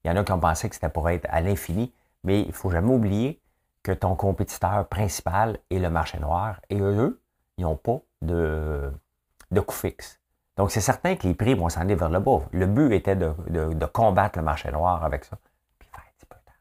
Il 0.04 0.10
y 0.10 0.12
en 0.12 0.17
a 0.17 0.24
qui 0.24 0.32
ont 0.34 0.39
pensé 0.39 0.67
que 0.67 0.76
c'était 0.76 0.89
pour 0.89 1.10
être 1.10 1.26
à 1.30 1.39
l'infini, 1.39 1.93
mais 2.26 2.41
il 2.41 2.50
ne 2.50 2.52
faut 2.52 2.69
jamais 2.69 2.93
oublier 2.93 3.41
que 3.82 3.93
ton 3.93 4.15
compétiteur 4.15 4.86
principal 4.88 5.58
est 5.72 5.80
le 5.80 5.89
marché 5.89 6.19
noir 6.19 6.60
et 6.69 6.80
eux, 6.80 7.22
ils 7.58 7.63
n'ont 7.63 7.78
pas 7.78 8.00
de, 8.22 8.91
de 9.52 9.60
coût 9.62 9.74
fixe. 9.74 10.19
Donc, 10.58 10.69
c'est 10.69 10.82
certain 10.82 11.15
que 11.15 11.28
les 11.28 11.34
prix 11.34 11.54
vont 11.56 11.69
s'en 11.69 11.82
aller 11.82 11.96
vers 11.96 12.10
le 12.10 12.19
bas. 12.19 12.41
Le 12.52 12.67
but 12.67 12.91
était 12.93 13.15
de, 13.15 13.34
de, 13.50 13.86
combattre 13.86 14.38
le 14.38 14.43
marché 14.43 14.69
noir 14.72 15.04
avec 15.04 15.24
ça. 15.24 15.38
Puis 15.80 15.88
faire 15.89 16.02
un 16.02 16.12
petit 16.17 16.26
peu 16.26 16.36
d'argent. 16.46 16.60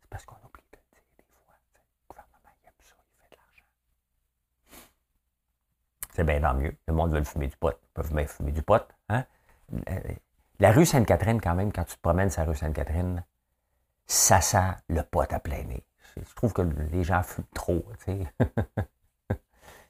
C'est 0.00 0.08
parce 0.08 0.24
qu'on 0.24 0.36
oublie 0.36 0.64
de 0.72 0.78
le 0.78 0.82
dire 0.92 1.02
des 1.18 1.24
fois. 1.30 1.54
Le 1.74 1.80
gouvernement, 2.08 2.50
il 2.60 2.66
aime 2.66 2.72
ça, 2.82 2.94
il 2.98 3.12
fait 3.20 3.30
de 3.30 3.36
l'argent. 3.36 3.66
C'est 6.20 6.24
bien 6.24 6.38
tant 6.38 6.52
mieux. 6.52 6.76
Le 6.86 6.92
monde 6.92 7.14
veut 7.14 7.24
fumer 7.24 7.46
du 7.46 7.56
pot. 7.56 7.72
Ils 7.82 7.92
peuvent 7.94 8.12
même 8.12 8.26
fumer 8.26 8.52
du 8.52 8.60
pot. 8.62 8.86
Hein? 9.08 9.24
La 10.58 10.70
rue 10.70 10.84
Sainte-Catherine, 10.84 11.40
quand 11.40 11.54
même, 11.54 11.72
quand 11.72 11.84
tu 11.84 11.96
te 11.96 12.00
promènes 12.02 12.28
sur 12.28 12.42
la 12.42 12.48
rue 12.48 12.56
Sainte-Catherine, 12.56 13.24
ça 14.06 14.42
sent 14.42 14.70
le 14.90 15.02
pot 15.02 15.32
à 15.32 15.40
plein 15.40 15.62
nez. 15.62 15.82
Je 16.18 16.34
trouve 16.34 16.52
que 16.52 16.60
les 16.60 17.04
gens 17.04 17.22
fument 17.22 17.46
trop. 17.54 17.82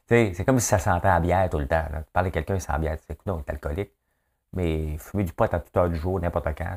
C'est 0.07 0.45
comme 0.45 0.61
si 0.61 0.69
ça 0.69 0.79
sentait 0.79 1.09
la 1.09 1.19
bière 1.19 1.51
tout 1.51 1.59
le 1.59 1.67
temps. 1.67 1.85
Tu 1.91 2.13
parles 2.13 2.27
de 2.27 2.31
quelqu'un 2.31 2.61
sans 2.61 2.79
bière, 2.79 2.97
tu 2.97 3.07
sais, 3.07 3.19
non, 3.27 3.39
il 3.39 3.41
est 3.41 3.51
alcoolique. 3.51 3.91
Mais 4.53 4.99
fumer 4.99 5.25
du 5.25 5.33
pot 5.33 5.53
à 5.53 5.59
toute 5.59 5.77
heure 5.77 5.89
du 5.89 5.97
jour, 5.97 6.21
n'importe 6.21 6.57
quand, 6.57 6.77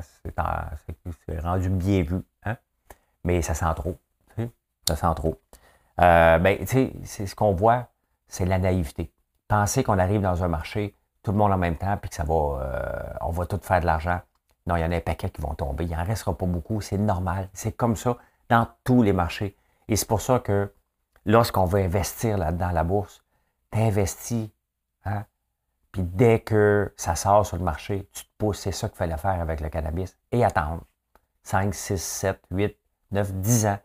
c'est 1.26 1.38
rendu 1.38 1.68
bien 1.68 2.02
vu. 2.02 2.16
Hein? 2.42 2.56
Mais 3.22 3.40
ça 3.40 3.54
sent 3.54 3.72
trop. 3.76 3.96
Ça 4.88 4.96
sent 4.96 5.14
trop. 5.14 5.40
Euh, 6.00 6.38
ben, 6.40 6.58
tu 6.58 6.66
sais, 6.66 6.92
c'est 7.04 7.26
ce 7.26 7.36
qu'on 7.36 7.52
voit, 7.52 7.86
c'est 8.26 8.46
la 8.46 8.58
naïveté. 8.58 9.13
Penser 9.54 9.84
qu'on 9.84 10.00
arrive 10.00 10.20
dans 10.20 10.42
un 10.42 10.48
marché, 10.48 10.96
tout 11.22 11.30
le 11.30 11.38
monde 11.38 11.52
en 11.52 11.56
même 11.56 11.76
temps, 11.76 11.96
puis 11.96 12.10
que 12.10 12.16
ça 12.16 12.24
va, 12.24 12.34
euh, 12.34 13.14
on 13.20 13.30
va 13.30 13.46
tout 13.46 13.60
faire 13.62 13.80
de 13.80 13.86
l'argent. 13.86 14.20
Non, 14.66 14.74
il 14.74 14.80
y 14.80 14.84
en 14.84 14.90
a 14.90 14.96
un 14.96 15.00
paquet 15.00 15.30
qui 15.30 15.40
vont 15.40 15.54
tomber. 15.54 15.84
Il 15.84 15.92
n'en 15.92 16.02
restera 16.02 16.36
pas 16.36 16.44
beaucoup. 16.44 16.80
C'est 16.80 16.98
normal. 16.98 17.48
C'est 17.52 17.70
comme 17.70 17.94
ça 17.94 18.16
dans 18.48 18.66
tous 18.82 19.04
les 19.04 19.12
marchés. 19.12 19.56
Et 19.86 19.94
c'est 19.94 20.08
pour 20.08 20.20
ça 20.20 20.40
que 20.40 20.74
lorsqu'on 21.24 21.66
veut 21.66 21.78
investir 21.78 22.36
là-dedans, 22.36 22.72
la 22.72 22.82
bourse, 22.82 23.22
tu 23.70 23.78
investis. 23.78 24.48
Hein? 25.04 25.24
Puis 25.92 26.02
dès 26.02 26.40
que 26.40 26.92
ça 26.96 27.14
sort 27.14 27.46
sur 27.46 27.56
le 27.56 27.62
marché, 27.62 28.08
tu 28.12 28.24
te 28.24 28.30
pousses. 28.36 28.58
C'est 28.58 28.72
ça 28.72 28.88
qu'il 28.88 28.98
fallait 28.98 29.16
faire 29.18 29.40
avec 29.40 29.60
le 29.60 29.68
cannabis. 29.68 30.18
Et 30.32 30.44
attendre. 30.44 30.82
5, 31.44 31.72
6, 31.72 32.02
7, 32.02 32.42
8, 32.50 32.76
9, 33.12 33.32
10 33.34 33.66
ans. 33.66 33.78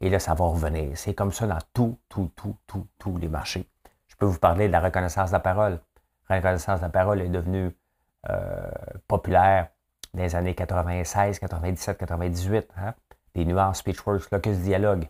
Et 0.00 0.08
là, 0.08 0.18
ça 0.18 0.32
va 0.32 0.46
revenir. 0.46 0.96
C'est 0.96 1.12
comme 1.12 1.30
ça 1.30 1.46
dans 1.46 1.58
tout, 1.74 1.98
tout, 2.08 2.30
tout, 2.34 2.56
tout, 2.66 2.86
tous 2.98 3.18
les 3.18 3.28
marchés. 3.28 3.68
Je 4.20 4.26
peux 4.26 4.32
vous 4.32 4.38
parler 4.38 4.66
de 4.66 4.72
la 4.72 4.80
reconnaissance 4.80 5.30
de 5.30 5.32
la 5.32 5.40
parole. 5.40 5.80
La 6.28 6.36
reconnaissance 6.36 6.80
de 6.80 6.84
la 6.84 6.90
parole 6.90 7.22
est 7.22 7.30
devenue 7.30 7.74
euh, 8.28 8.70
populaire 9.08 9.68
dans 10.12 10.22
les 10.22 10.36
années 10.36 10.54
96, 10.54 11.38
97, 11.38 11.96
98. 11.96 12.68
Hein? 12.76 12.92
Des 13.34 13.46
nuances, 13.46 13.78
Speechworks, 13.78 14.30
Locus 14.30 14.58
Dialogue. 14.58 15.08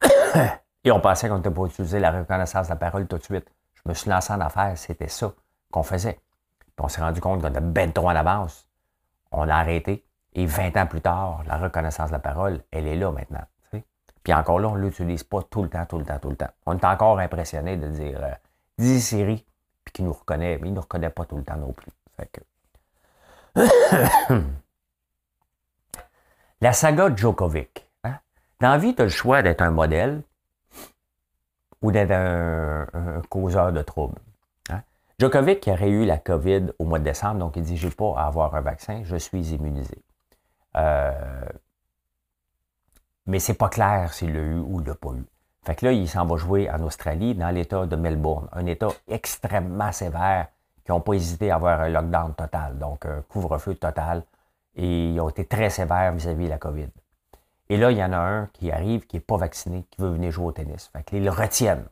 Et 0.84 0.92
on 0.92 1.00
pensait 1.00 1.28
qu'on 1.28 1.38
n'était 1.38 1.50
pas 1.50 1.64
utiliser 1.64 1.98
la 1.98 2.12
reconnaissance 2.12 2.68
de 2.68 2.72
la 2.72 2.76
parole 2.76 3.08
tout 3.08 3.18
de 3.18 3.24
suite. 3.24 3.52
Je 3.74 3.82
me 3.84 3.94
suis 3.94 4.08
lancé 4.08 4.32
en 4.32 4.40
affaires, 4.40 4.78
c'était 4.78 5.08
ça 5.08 5.32
qu'on 5.72 5.82
faisait. 5.82 6.20
Puis 6.60 6.84
on 6.84 6.88
s'est 6.88 7.00
rendu 7.00 7.20
compte 7.20 7.40
qu'on 7.40 7.48
avait 7.48 7.60
ben 7.60 7.92
trop 7.92 8.10
en 8.10 8.14
avance. 8.14 8.68
On 9.32 9.48
a 9.48 9.56
arrêté. 9.56 10.06
Et 10.34 10.46
20 10.46 10.76
ans 10.76 10.86
plus 10.86 11.00
tard, 11.00 11.42
la 11.48 11.56
reconnaissance 11.56 12.10
de 12.10 12.12
la 12.12 12.20
parole, 12.20 12.62
elle 12.70 12.86
est 12.86 12.94
là 12.94 13.10
maintenant. 13.10 13.44
Puis 14.26 14.34
encore 14.34 14.58
là, 14.58 14.66
on 14.66 14.74
ne 14.74 14.80
l'utilise 14.80 15.22
pas 15.22 15.40
tout 15.48 15.62
le 15.62 15.68
temps, 15.68 15.86
tout 15.86 15.98
le 15.98 16.04
temps, 16.04 16.18
tout 16.18 16.30
le 16.30 16.34
temps. 16.34 16.50
On 16.66 16.76
est 16.76 16.84
encore 16.84 17.20
impressionné 17.20 17.76
de 17.76 17.86
dire 17.86 18.18
euh, 18.24 18.32
dis 18.76 19.00
Siri, 19.00 19.46
puis 19.84 19.92
qu'il 19.92 20.04
nous 20.04 20.12
reconnaît, 20.12 20.58
mais 20.58 20.66
il 20.66 20.72
ne 20.72 20.74
nous 20.74 20.80
reconnaît 20.80 21.10
pas 21.10 21.24
tout 21.26 21.36
le 21.36 21.44
temps 21.44 21.54
non 21.54 21.72
plus. 21.72 21.92
La 26.60 26.72
saga 26.72 27.14
Djokovic. 27.14 27.88
Hein? 28.02 28.18
Dans 28.58 28.70
la 28.70 28.78
vie, 28.78 28.96
tu 28.96 29.02
as 29.02 29.04
le 29.04 29.10
choix 29.10 29.42
d'être 29.42 29.62
un 29.62 29.70
modèle 29.70 30.22
ou 31.80 31.92
d'être 31.92 32.10
un, 32.10 33.22
causeur 33.28 33.72
de 33.72 33.82
troubles. 33.82 34.18
Hein? 34.70 34.82
Djokovic 35.20 35.60
qui 35.60 35.70
aurait 35.70 35.88
eu 35.88 36.04
la 36.04 36.18
COVID 36.18 36.72
au 36.80 36.84
mois 36.84 36.98
de 36.98 37.04
décembre, 37.04 37.38
donc 37.38 37.54
il 37.54 37.62
dit 37.62 37.76
J'ai 37.76 37.90
pas 37.90 38.12
à 38.16 38.26
avoir 38.26 38.56
un 38.56 38.60
vaccin, 38.60 39.02
je 39.04 39.14
suis 39.14 39.52
immunisé. 39.52 40.02
Euh, 40.74 41.12
mais 43.26 43.38
c'est 43.38 43.54
pas 43.54 43.68
clair 43.68 44.12
s'il 44.12 44.34
l'a 44.34 44.40
eu 44.40 44.58
ou 44.58 44.80
il 44.80 44.86
l'a 44.86 44.94
pas 44.94 45.10
eu. 45.10 45.24
Fait 45.64 45.74
que 45.74 45.86
là, 45.86 45.92
il 45.92 46.08
s'en 46.08 46.24
va 46.26 46.36
jouer 46.36 46.70
en 46.70 46.80
Australie, 46.82 47.34
dans 47.34 47.50
l'État 47.50 47.86
de 47.86 47.96
Melbourne, 47.96 48.48
un 48.52 48.66
État 48.66 48.88
extrêmement 49.08 49.90
sévère 49.90 50.46
qui 50.84 50.92
n'ont 50.92 51.00
pas 51.00 51.14
hésité 51.14 51.50
à 51.50 51.56
avoir 51.56 51.80
un 51.80 51.88
lockdown 51.88 52.34
total, 52.34 52.78
donc 52.78 53.04
un 53.04 53.22
couvre-feu 53.22 53.74
total, 53.74 54.22
et 54.76 55.10
ils 55.10 55.20
ont 55.20 55.28
été 55.28 55.44
très 55.44 55.70
sévères 55.70 56.12
vis-à-vis 56.12 56.44
de 56.44 56.50
la 56.50 56.58
COVID. 56.58 56.88
Et 57.68 57.76
là, 57.76 57.90
il 57.90 57.98
y 57.98 58.04
en 58.04 58.12
a 58.12 58.18
un 58.18 58.46
qui 58.52 58.70
arrive, 58.70 59.06
qui 59.06 59.16
n'est 59.16 59.20
pas 59.20 59.36
vacciné, 59.36 59.84
qui 59.90 60.00
veut 60.00 60.10
venir 60.10 60.30
jouer 60.30 60.46
au 60.46 60.52
tennis. 60.52 60.88
Fait 60.92 61.02
qu'ils 61.02 61.24
le 61.24 61.30
retiennent. 61.30 61.86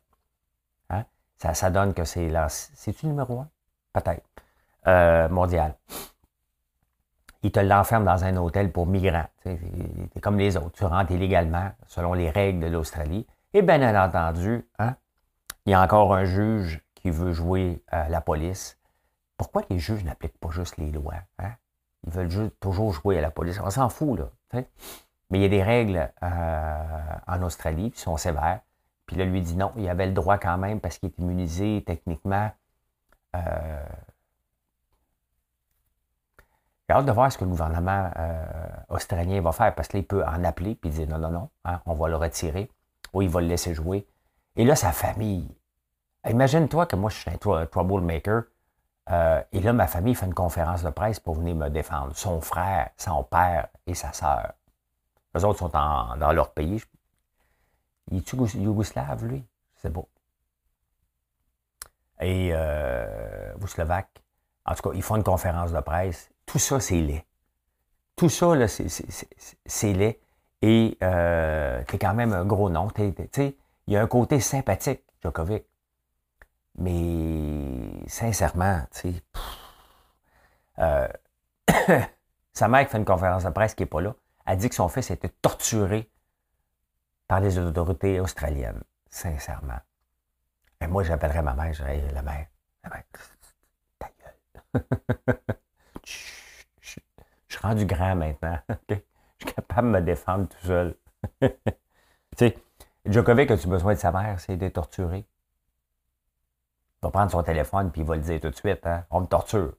Hein? 0.90 1.05
Ça, 1.38 1.55
ça 1.55 1.70
donne 1.70 1.94
que 1.94 2.05
c'est 2.05 2.29
là. 2.29 2.49
C'est-tu 2.49 3.07
numéro 3.07 3.40
un? 3.40 3.49
Peut-être. 3.92 4.23
Euh, 4.87 5.29
mondial. 5.29 5.75
Ils 7.45 7.53
te 7.53 7.61
l'enferment 7.61 8.05
dans 8.05 8.25
un 8.25 8.37
hôtel 8.37 8.73
pour 8.73 8.87
migrants. 8.87 9.29
C'est 9.45 10.21
comme 10.21 10.39
les 10.39 10.57
autres. 10.57 10.73
Tu 10.73 10.85
rentres 10.85 11.13
illégalement, 11.13 11.71
selon 11.87 12.15
les 12.15 12.31
règles 12.31 12.61
de 12.61 12.67
l'Australie. 12.67 13.27
Et 13.53 13.63
bien 13.63 13.95
entendu, 14.05 14.67
hein, 14.81 14.97
il 15.67 15.71
y 15.71 15.75
a 15.75 15.81
encore 15.81 16.13
un 16.15 16.25
juge 16.25 16.83
qui 16.95 17.11
veut 17.11 17.33
jouer 17.33 17.85
à 17.89 18.09
la 18.09 18.21
police 18.21 18.77
pourquoi 19.37 19.63
les 19.71 19.79
juges 19.79 20.05
n'appliquent 20.05 20.39
pas 20.39 20.51
juste 20.51 20.77
les 20.77 20.91
lois? 20.91 21.15
Hein? 21.39 21.53
Ils 22.07 22.13
veulent 22.13 22.51
toujours 22.61 22.93
jouer 22.93 23.19
à 23.19 23.21
la 23.21 23.31
police. 23.31 23.61
On 23.61 23.71
s'en 23.71 23.89
fout, 23.89 24.19
là. 24.19 24.31
Mais 25.31 25.39
il 25.39 25.43
y 25.43 25.45
a 25.45 25.49
des 25.49 25.63
règles 25.63 26.13
euh, 26.23 27.17
en 27.27 27.43
Australie 27.43 27.91
qui 27.91 28.01
sont 28.01 28.17
sévères. 28.17 28.61
Puis 29.07 29.17
là, 29.17 29.25
lui 29.25 29.41
dit 29.41 29.57
non, 29.57 29.73
il 29.77 29.89
avait 29.89 30.07
le 30.07 30.13
droit 30.13 30.39
quand 30.39 30.59
même 30.59 30.81
parce 30.81 30.99
qu'il 30.99 31.09
est 31.09 31.19
immunisé 31.19 31.83
techniquement. 31.87 32.51
Euh... 33.35 33.85
J'ai 36.88 36.94
hâte 36.94 37.07
de 37.07 37.12
voir 37.12 37.33
ce 37.33 37.38
que 37.38 37.44
le 37.44 37.51
gouvernement 37.51 38.11
euh, 38.16 38.44
australien 38.90 39.40
va 39.40 39.53
faire 39.53 39.75
parce 39.75 39.88
qu'il 39.88 40.05
peut 40.07 40.25
en 40.25 40.44
appeler 40.44 40.75
puis 40.75 40.90
dire 40.90 41.09
non, 41.09 41.18
non, 41.18 41.31
non, 41.31 41.51
hein, 41.64 41.81
on 41.87 41.94
va 41.94 42.09
le 42.09 42.16
retirer 42.16 42.70
ou 43.12 43.23
il 43.23 43.29
va 43.29 43.40
le 43.40 43.47
laisser 43.47 43.75
jouer. 43.75 44.07
Et 44.57 44.64
là, 44.64 44.77
sa 44.77 44.92
famille. 44.92 45.49
Imagine-toi 46.29 46.87
que 46.87 46.97
moi, 46.97 47.11
je 47.11 47.16
suis 47.16 47.31
un 47.31 47.66
troublemaker. 47.66 48.44
Euh, 49.11 49.42
et 49.53 49.61
là, 49.61 49.73
ma 49.73 49.87
famille 49.87 50.14
fait 50.14 50.27
une 50.27 50.35
conférence 50.35 50.83
de 50.83 50.90
presse 50.90 51.20
pour 51.20 51.35
venir 51.35 51.55
me 51.55 51.68
défendre. 51.68 52.14
Son 52.16 52.40
frère, 52.40 52.90
son 52.97 53.23
père 53.25 53.68
et 53.87 53.94
sa 53.94 54.12
sœur. 54.12 54.53
Les 55.35 55.44
autres 55.44 55.59
sont 55.59 55.68
dans 55.68 56.33
leur 56.33 56.53
pays. 56.53 56.83
Il 58.11 58.18
est 58.18 58.33
yougoslave, 58.55 59.25
lui? 59.25 59.44
C'est 59.77 59.90
beau. 59.90 60.09
Et 62.20 62.51
euh, 62.53 63.53
vous, 63.57 63.66
Slovaque. 63.66 64.23
En 64.64 64.75
tout 64.75 64.88
cas, 64.88 64.94
ils 64.94 65.03
font 65.03 65.16
une 65.16 65.25
conférence 65.25 65.73
de 65.73 65.81
presse. 65.81 66.31
Tout 66.47 66.59
ça, 66.59 66.81
c'est 66.81 67.01
laid. 67.01 67.25
Tout 68.17 68.29
ça, 68.29 68.55
là, 68.55 68.67
c'est 68.69 69.93
laid. 69.93 70.21
Et 70.63 70.97
euh, 71.03 71.83
t'es 71.87 71.99
quand 71.99 72.15
même 72.15 72.33
un 72.33 72.45
gros 72.45 72.71
nom. 72.71 72.89
Il 72.97 73.55
y 73.89 73.97
a 73.97 74.03
un 74.03 74.07
côté 74.07 74.41
sympathique, 74.41 75.03
Djokovic. 75.23 75.65
Mais 76.77 78.09
sincèrement, 78.09 78.83
euh, 80.79 81.09
sa 82.53 82.69
mère 82.69 82.85
qui 82.87 82.93
fait 82.93 82.99
une 82.99 83.05
conférence 83.05 83.45
de 83.45 83.51
presse 83.51 83.75
qui 83.75 83.83
n'est 83.83 83.89
pas 83.89 84.01
là, 84.01 84.15
a 84.47 84.57
dit 84.57 84.69
que 84.69 84.75
son 84.75 84.89
fils 84.89 85.11
a 85.11 85.15
été 85.15 85.29
torturé 85.29 86.11
par 87.29 87.41
les 87.41 87.59
autorités 87.59 88.21
australiennes. 88.21 88.83
Sincèrement. 89.09 89.79
Et 90.81 90.87
moi, 90.87 91.03
j'appellerais 91.03 91.43
ma 91.43 91.55
mère, 91.55 91.73
je 91.73 91.83
dirais, 91.83 92.03
la 92.13 92.23
mère, 92.23 92.47
la 92.83 92.91
mère, 92.91 93.05
ta 93.99 94.09
gueule. 94.09 95.39
rendu 97.64 97.87
grand 97.87 98.14
maintenant. 98.14 98.59
Je 98.88 98.94
suis 99.46 99.55
capable 99.55 99.88
de 99.88 99.92
me 99.92 100.00
défendre 100.00 100.48
tout 100.48 100.66
seul. 100.66 100.96
tu 101.40 101.48
sais, 102.37 102.57
Djokovic, 103.07 103.50
as-tu 103.50 103.68
besoin 103.68 103.94
de 103.94 103.98
sa 103.98 104.12
mère? 104.12 104.38
C'est 104.40 104.57
d'être 104.57 104.74
torturé? 104.74 105.24
Va 107.03 107.11
prendre 107.11 107.31
son 107.31 107.42
téléphone 107.42 107.90
puis 107.90 108.00
il 108.03 108.07
va 108.07 108.16
le 108.16 108.22
dire 108.22 108.40
tout 108.40 108.50
de 108.50 108.57
suite. 108.57 108.87
Hein? 108.87 109.05
On 109.11 109.20
me 109.20 109.27
torture. 109.27 109.74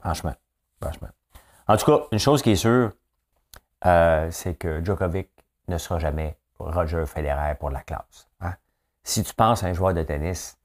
Franchement. 0.00 0.34
Franchement. 0.80 1.08
En 1.66 1.76
tout 1.76 1.86
cas, 1.86 2.06
une 2.12 2.18
chose 2.18 2.42
qui 2.42 2.50
est 2.50 2.56
sûre, 2.56 2.92
euh, 3.84 4.30
c'est 4.30 4.54
que 4.54 4.84
Djokovic 4.84 5.28
ne 5.66 5.76
sera 5.78 5.98
jamais 5.98 6.38
Roger 6.58 7.04
Federer 7.06 7.54
pour 7.56 7.70
la 7.70 7.80
classe. 7.80 8.28
Hein? 8.40 8.54
Si 9.02 9.22
tu 9.22 9.34
penses 9.34 9.64
à 9.64 9.66
un 9.66 9.72
joueur 9.72 9.94
de 9.94 10.02
tennis 10.02 10.58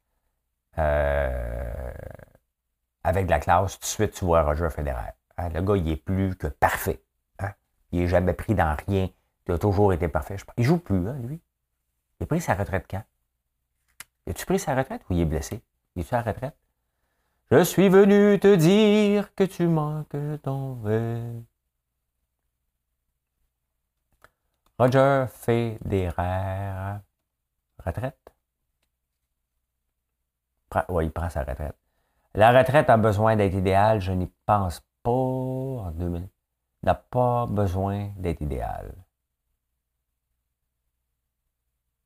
euh, 0.77 1.93
avec 3.03 3.25
de 3.25 3.31
la 3.31 3.39
classe, 3.39 3.79
tout 3.79 3.81
de 3.81 3.85
suite, 3.85 4.11
tu 4.13 4.25
vois 4.25 4.43
Roger 4.43 4.69
Federer. 4.69 5.13
Hein? 5.37 5.49
Le 5.49 5.61
gars, 5.61 5.77
il 5.77 5.89
est 5.89 5.95
plus 5.97 6.35
que 6.35 6.47
parfait. 6.47 7.03
Il 7.91 7.99
n'est 7.99 8.07
jamais 8.07 8.33
pris 8.33 8.55
dans 8.55 8.75
rien. 8.87 9.07
Il 9.47 9.53
a 9.53 9.59
toujours 9.59 9.93
été 9.93 10.07
parfait. 10.07 10.37
Il 10.57 10.63
joue 10.63 10.79
plus, 10.79 10.99
lui. 11.21 11.39
Il 12.19 12.23
a 12.23 12.25
pris 12.25 12.41
sa 12.41 12.55
retraite 12.55 12.87
quand? 12.89 13.03
As-tu 14.27 14.45
pris 14.45 14.57
sa 14.57 14.73
retraite 14.73 15.03
ou 15.09 15.13
il 15.13 15.19
est 15.19 15.25
blessé? 15.25 15.61
Il 15.95 16.01
est 16.01 16.13
à 16.13 16.23
la 16.23 16.31
retraite? 16.31 16.55
Je 17.51 17.63
suis 17.63 17.89
venu 17.89 18.39
te 18.39 18.55
dire 18.55 19.35
que 19.35 19.43
tu 19.43 19.67
manques 19.67 20.15
ton 20.41 20.73
verre. 20.75 21.43
Roger 24.79 25.25
Federer. 25.29 26.99
Retraite? 27.77 28.17
Oui, 30.89 31.05
il 31.05 31.11
prend 31.11 31.29
sa 31.29 31.43
retraite. 31.43 31.75
La 32.33 32.57
retraite 32.57 32.89
a 32.89 32.97
besoin 32.97 33.35
d'être 33.35 33.53
idéale. 33.53 34.01
Je 34.01 34.13
n'y 34.13 34.31
pense 34.47 34.81
pas 35.03 35.11
en 35.11 35.91
2000. 35.91 36.27
N'a 36.83 36.95
pas 36.95 37.45
besoin 37.45 38.09
d'être 38.17 38.41
idéal. 38.41 38.93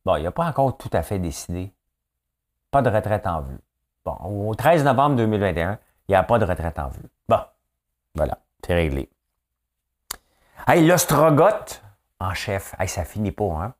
Bon, 0.05 0.15
il 0.15 0.23
n'a 0.23 0.31
pas 0.31 0.45
encore 0.45 0.77
tout 0.77 0.89
à 0.93 1.03
fait 1.03 1.19
décidé. 1.19 1.73
Pas 2.71 2.81
de 2.81 2.89
retraite 2.89 3.27
en 3.27 3.41
vue. 3.41 3.59
Bon, 4.05 4.49
au 4.49 4.55
13 4.55 4.83
novembre 4.83 5.15
2021, 5.17 5.79
il 6.07 6.11
n'y 6.11 6.15
a 6.15 6.23
pas 6.23 6.39
de 6.39 6.45
retraite 6.45 6.79
en 6.79 6.89
vue. 6.89 7.09
Bon, 7.27 7.39
voilà, 8.15 8.39
c'est 8.65 8.73
réglé. 8.73 9.09
Hey, 10.67 10.85
l'ostrogoth 10.85 11.81
en 12.19 12.33
chef, 12.33 12.75
hey, 12.79 12.87
ça 12.87 13.05
finit 13.05 13.31
pas, 13.31 13.51
hein? 13.51 13.73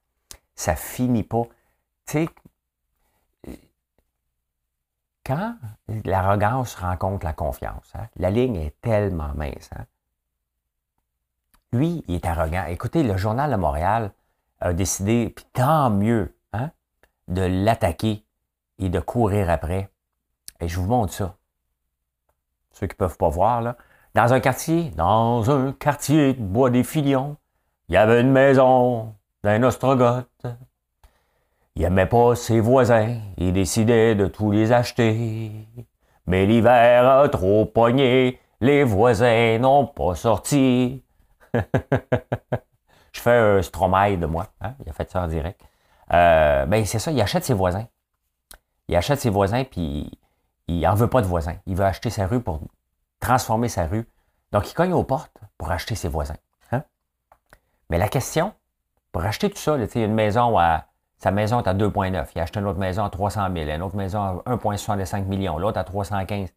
Ça 0.56 0.76
finit 0.76 1.24
pas. 1.24 1.44
Tu 2.06 2.26
sais, 2.26 2.30
quand 5.28 5.56
l'arrogance 6.06 6.76
rencontre 6.76 7.26
la 7.26 7.34
confiance, 7.34 7.92
hein, 7.96 8.08
la 8.16 8.30
ligne 8.30 8.56
est 8.56 8.80
tellement 8.82 9.34
mince. 9.36 9.70
Hein. 9.76 9.86
Lui, 11.74 12.04
il 12.08 12.16
est 12.16 12.26
arrogant. 12.26 12.66
Écoutez, 12.70 13.04
le 13.04 13.18
journal 13.18 13.52
de 13.52 13.58
Montréal 13.58 14.12
a 14.62 14.74
décidé, 14.74 15.34
puis 15.36 15.46
tant 15.52 15.90
mieux, 15.90 16.34
hein, 16.54 16.72
de 17.28 17.42
l'attaquer 17.42 18.24
et 18.80 18.90
de 18.90 19.00
courir 19.02 19.50
après. 19.50 19.90
Et 20.62 20.70
je 20.70 20.80
vous 20.80 20.88
montre 20.88 21.14
ça. 21.14 21.36
Ceux 22.72 22.88
qui 22.88 22.96
ne 22.96 22.98
peuvent 22.98 23.18
pas 23.18 23.30
voir. 23.30 23.76
Dans 24.16 24.34
un 24.34 24.40
quartier, 24.40 24.92
dans 24.92 25.52
un 25.52 25.74
quartier 25.74 26.36
de 26.36 26.42
Bois 26.42 26.70
des 26.70 26.84
Filions, 26.84 27.36
il 27.90 27.96
y 27.96 27.98
avait 27.98 28.22
une 28.22 28.32
maison 28.32 29.14
d'un 29.44 29.62
ostrogoth. 29.64 30.46
Il 31.78 31.84
n'aimait 31.84 32.08
pas 32.08 32.34
ses 32.34 32.60
voisins, 32.60 33.20
il 33.38 33.54
décidait 33.54 34.16
de 34.16 34.26
tous 34.26 34.50
les 34.50 34.72
acheter. 34.72 35.52
Mais 36.26 36.48
l'hiver 36.48 37.08
a 37.08 37.30
trop 37.30 37.68
pogné, 37.68 38.40
les 38.62 38.84
voisins 38.84 39.60
n'ont 39.60 39.86
pas 39.86 40.16
sorti. 40.16 41.04
Je 41.54 43.22
fais 43.22 43.38
un 43.38 43.62
stromaille 43.62 44.18
de 44.18 44.26
moi, 44.26 44.48
hein? 44.60 44.74
il 44.84 44.90
a 44.90 44.94
fait 44.94 45.08
ça 45.12 45.22
en 45.22 45.28
direct. 45.28 45.62
Euh, 46.14 46.66
ben 46.66 46.84
c'est 46.84 46.98
ça, 46.98 47.12
il 47.12 47.22
achète 47.22 47.44
ses 47.44 47.54
voisins. 47.54 47.86
Il 48.88 48.96
achète 48.96 49.20
ses 49.20 49.30
voisins, 49.30 49.64
puis 49.64 50.10
il 50.68 50.80
n'en 50.80 50.96
veut 50.96 51.12
pas 51.12 51.22
de 51.22 51.28
voisins. 51.28 51.58
Il 51.68 51.76
veut 51.76 51.86
acheter 51.86 52.10
sa 52.10 52.26
rue 52.26 52.42
pour 52.42 52.60
transformer 53.20 53.70
sa 53.70 53.86
rue. 53.86 54.10
Donc, 54.52 54.68
il 54.68 54.74
cogne 54.74 54.94
aux 54.94 55.04
portes 55.04 55.38
pour 55.60 55.70
acheter 55.70 55.94
ses 55.94 56.10
voisins. 56.10 56.38
Hein? 56.72 56.82
Mais 57.92 58.00
la 58.00 58.08
question, 58.08 58.56
pour 59.12 59.24
acheter 59.24 59.52
tout 59.52 59.58
ça, 59.58 59.78
il 59.78 60.02
une 60.02 60.16
maison 60.16 60.58
à 60.58 60.88
sa 61.18 61.32
maison 61.32 61.62
est 61.62 61.68
à 61.68 61.74
2,9. 61.74 62.28
Il 62.36 62.40
a 62.40 62.44
acheté 62.44 62.60
une 62.60 62.68
autre 62.68 62.80
maison 62.80 63.04
à 63.04 63.10
300 63.10 63.48
000, 63.54 63.70
une 63.70 63.82
autre 63.82 63.96
maison 63.96 64.22
à 64.22 64.56
1,65 64.56 65.26
million, 65.26 65.58
l'autre 65.58 65.80
à 65.80 65.84
315. 65.84 66.50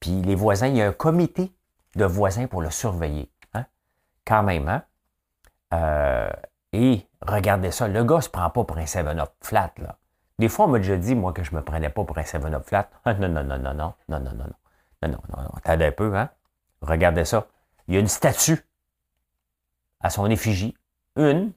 Puis 0.00 0.22
les 0.22 0.34
voisins, 0.34 0.68
il 0.68 0.76
y 0.76 0.82
a 0.82 0.88
un 0.88 0.92
comité 0.92 1.52
de 1.96 2.04
voisins 2.04 2.46
pour 2.46 2.62
le 2.62 2.70
surveiller. 2.70 3.30
Hein? 3.54 3.64
Quand 4.24 4.42
même, 4.42 4.68
hein? 4.68 4.82
Euh, 5.74 6.30
et 6.72 7.06
regardez 7.22 7.72
ça, 7.72 7.88
le 7.88 8.04
gars 8.04 8.20
se 8.20 8.28
prend 8.28 8.48
pas 8.50 8.64
pour 8.64 8.78
un 8.78 8.84
7-up 8.84 9.30
flat. 9.40 9.72
Là. 9.78 9.96
Des 10.38 10.48
fois, 10.48 10.66
on 10.66 10.68
m'a 10.68 10.78
déjà 10.78 10.96
dit, 10.96 11.14
moi, 11.14 11.32
que 11.32 11.42
je 11.42 11.54
me 11.54 11.62
prenais 11.62 11.88
pas 11.88 12.04
pour 12.04 12.16
un 12.16 12.22
7-up 12.22 12.64
flat. 12.64 12.88
non, 13.06 13.28
non, 13.28 13.42
non, 13.42 13.58
non, 13.58 13.58
non, 13.58 13.74
non, 13.74 13.94
non, 14.08 14.20
non, 14.20 14.30
non, 14.30 15.08
non, 15.08 15.08
non, 15.08 15.42
non, 15.42 15.50
t'aides 15.64 15.82
un 15.82 15.92
peu, 15.92 16.14
hein? 16.16 16.28
Regardez 16.82 17.24
ça. 17.24 17.46
Il 17.88 17.94
y 17.94 17.96
a 17.96 18.00
une 18.00 18.08
statue 18.08 18.64
à 20.00 20.10
son 20.10 20.26
effigie. 20.26 20.76
Une, 21.16 21.52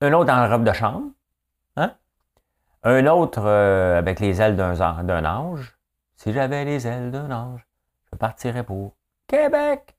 une 0.00 0.14
autre 0.14 0.26
dans 0.26 0.36
la 0.36 0.48
robe 0.48 0.64
de 0.64 0.72
chambre, 0.72 0.98
Hein? 0.98 1.12
Un 2.88 3.08
autre 3.08 3.42
euh, 3.44 3.98
avec 3.98 4.20
les 4.20 4.40
ailes 4.40 4.54
d'un 4.54 5.24
ange. 5.24 5.76
Si 6.14 6.32
j'avais 6.32 6.64
les 6.64 6.86
ailes 6.86 7.10
d'un 7.10 7.32
ange, 7.32 7.66
je 8.12 8.16
partirais 8.16 8.62
pour 8.62 8.94
Québec. 9.26 9.96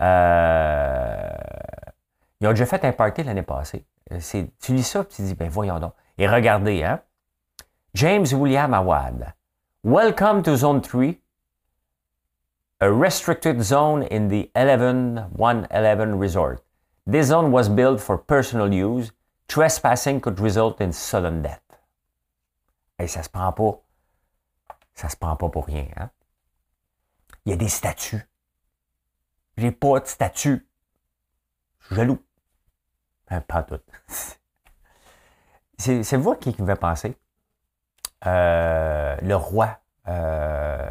Euh, 0.00 1.30
ils 2.40 2.48
ont 2.48 2.52
déjà 2.52 2.64
fait 2.64 2.82
un 2.86 2.92
party 2.92 3.24
l'année 3.24 3.42
passée. 3.42 3.84
Tu 4.58 4.72
lis 4.72 4.84
ça, 4.84 5.00
et 5.00 5.04
tu 5.04 5.20
dis, 5.20 5.34
ben 5.34 5.50
voyons 5.50 5.80
donc. 5.80 5.92
Et 6.16 6.26
regardez, 6.26 6.82
hein? 6.82 7.00
James 7.92 8.26
William 8.32 8.72
Awad. 8.72 9.34
Welcome 9.84 10.42
to 10.44 10.56
Zone 10.56 10.80
3, 10.80 11.20
a 12.80 12.90
restricted 12.90 13.60
zone 13.60 14.06
in 14.10 14.28
the 14.28 14.50
11 14.56 15.26
111 15.36 16.18
resort. 16.18 16.64
This 17.06 17.26
zone 17.26 17.52
was 17.52 17.68
built 17.68 18.00
for 18.00 18.16
personal 18.16 18.72
use 18.72 19.12
Trespassing 19.52 20.22
could 20.22 20.40
result 20.40 20.80
in 20.80 20.92
sudden 20.92 21.42
death. 21.42 21.61
Et 23.02 23.08
ça 23.08 23.24
se 23.24 23.28
prend 23.28 23.52
pas. 23.52 23.82
Ça 24.94 25.08
se 25.08 25.16
prend 25.16 25.34
pas 25.34 25.48
pour 25.48 25.66
rien. 25.66 25.88
Hein? 25.96 26.10
Il 27.44 27.50
y 27.50 27.52
a 27.52 27.56
des 27.56 27.68
statuts. 27.68 28.28
J'ai 29.56 29.72
pas 29.72 29.98
de 29.98 30.06
statut. 30.06 30.68
Je 31.80 31.86
suis 31.86 31.96
jaloux. 31.96 32.24
Hein, 33.28 33.40
pas 33.40 33.64
tout. 33.64 33.80
C'est 35.78 36.16
vous 36.16 36.36
qui 36.36 36.52
fait 36.52 36.76
penser. 36.76 37.16
Euh, 38.24 39.16
le 39.20 39.34
roi, 39.34 39.80
euh, 40.06 40.88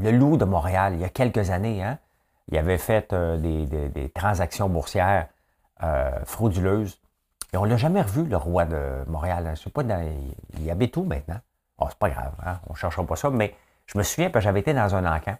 le 0.00 0.10
loup 0.10 0.36
de 0.36 0.44
Montréal, 0.44 0.94
il 0.94 1.00
y 1.00 1.04
a 1.04 1.08
quelques 1.08 1.50
années, 1.50 1.84
hein, 1.84 2.00
il 2.48 2.58
avait 2.58 2.78
fait 2.78 3.12
euh, 3.12 3.36
des, 3.36 4.08
transactions 4.10 4.68
boursières 4.68 5.28
frauduleuses. 6.24 7.00
Et 7.52 7.56
on 7.56 7.64
l'a 7.64 7.76
jamais 7.76 8.02
revu, 8.02 8.24
le 8.24 8.36
roi 8.36 8.64
de 8.64 9.04
Montréal. 9.06 9.52
Je 9.54 9.62
sais 9.62 9.70
pas, 9.70 9.82
il 9.82 10.64
y 10.64 10.70
avait 10.70 10.88
tout 10.88 11.04
maintenant. 11.04 11.40
Oh, 11.78 11.86
c'est 11.88 11.98
pas 11.98 12.10
grave, 12.10 12.34
hein? 12.44 12.60
on 12.66 12.72
ne 12.72 12.76
cherchera 12.76 13.06
pas 13.06 13.16
ça, 13.16 13.30
mais 13.30 13.54
je 13.86 13.96
me 13.96 14.02
souviens 14.02 14.30
que 14.30 14.40
j'avais 14.40 14.60
été 14.60 14.74
dans 14.74 14.94
un 14.96 15.06
encan 15.06 15.36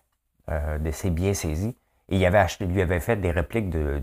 euh, 0.51 0.79
de 0.79 0.91
ses 0.93 1.11
biens 1.11 1.35
saisis 1.35 1.77
et 2.09 2.17
il 2.17 2.25
avait 2.25 2.39
acheté, 2.39 2.65
lui 2.65 2.81
avait 2.81 3.01
fait 3.01 3.17
des 3.17 3.33
répliques 3.33 3.71
de, 3.71 4.01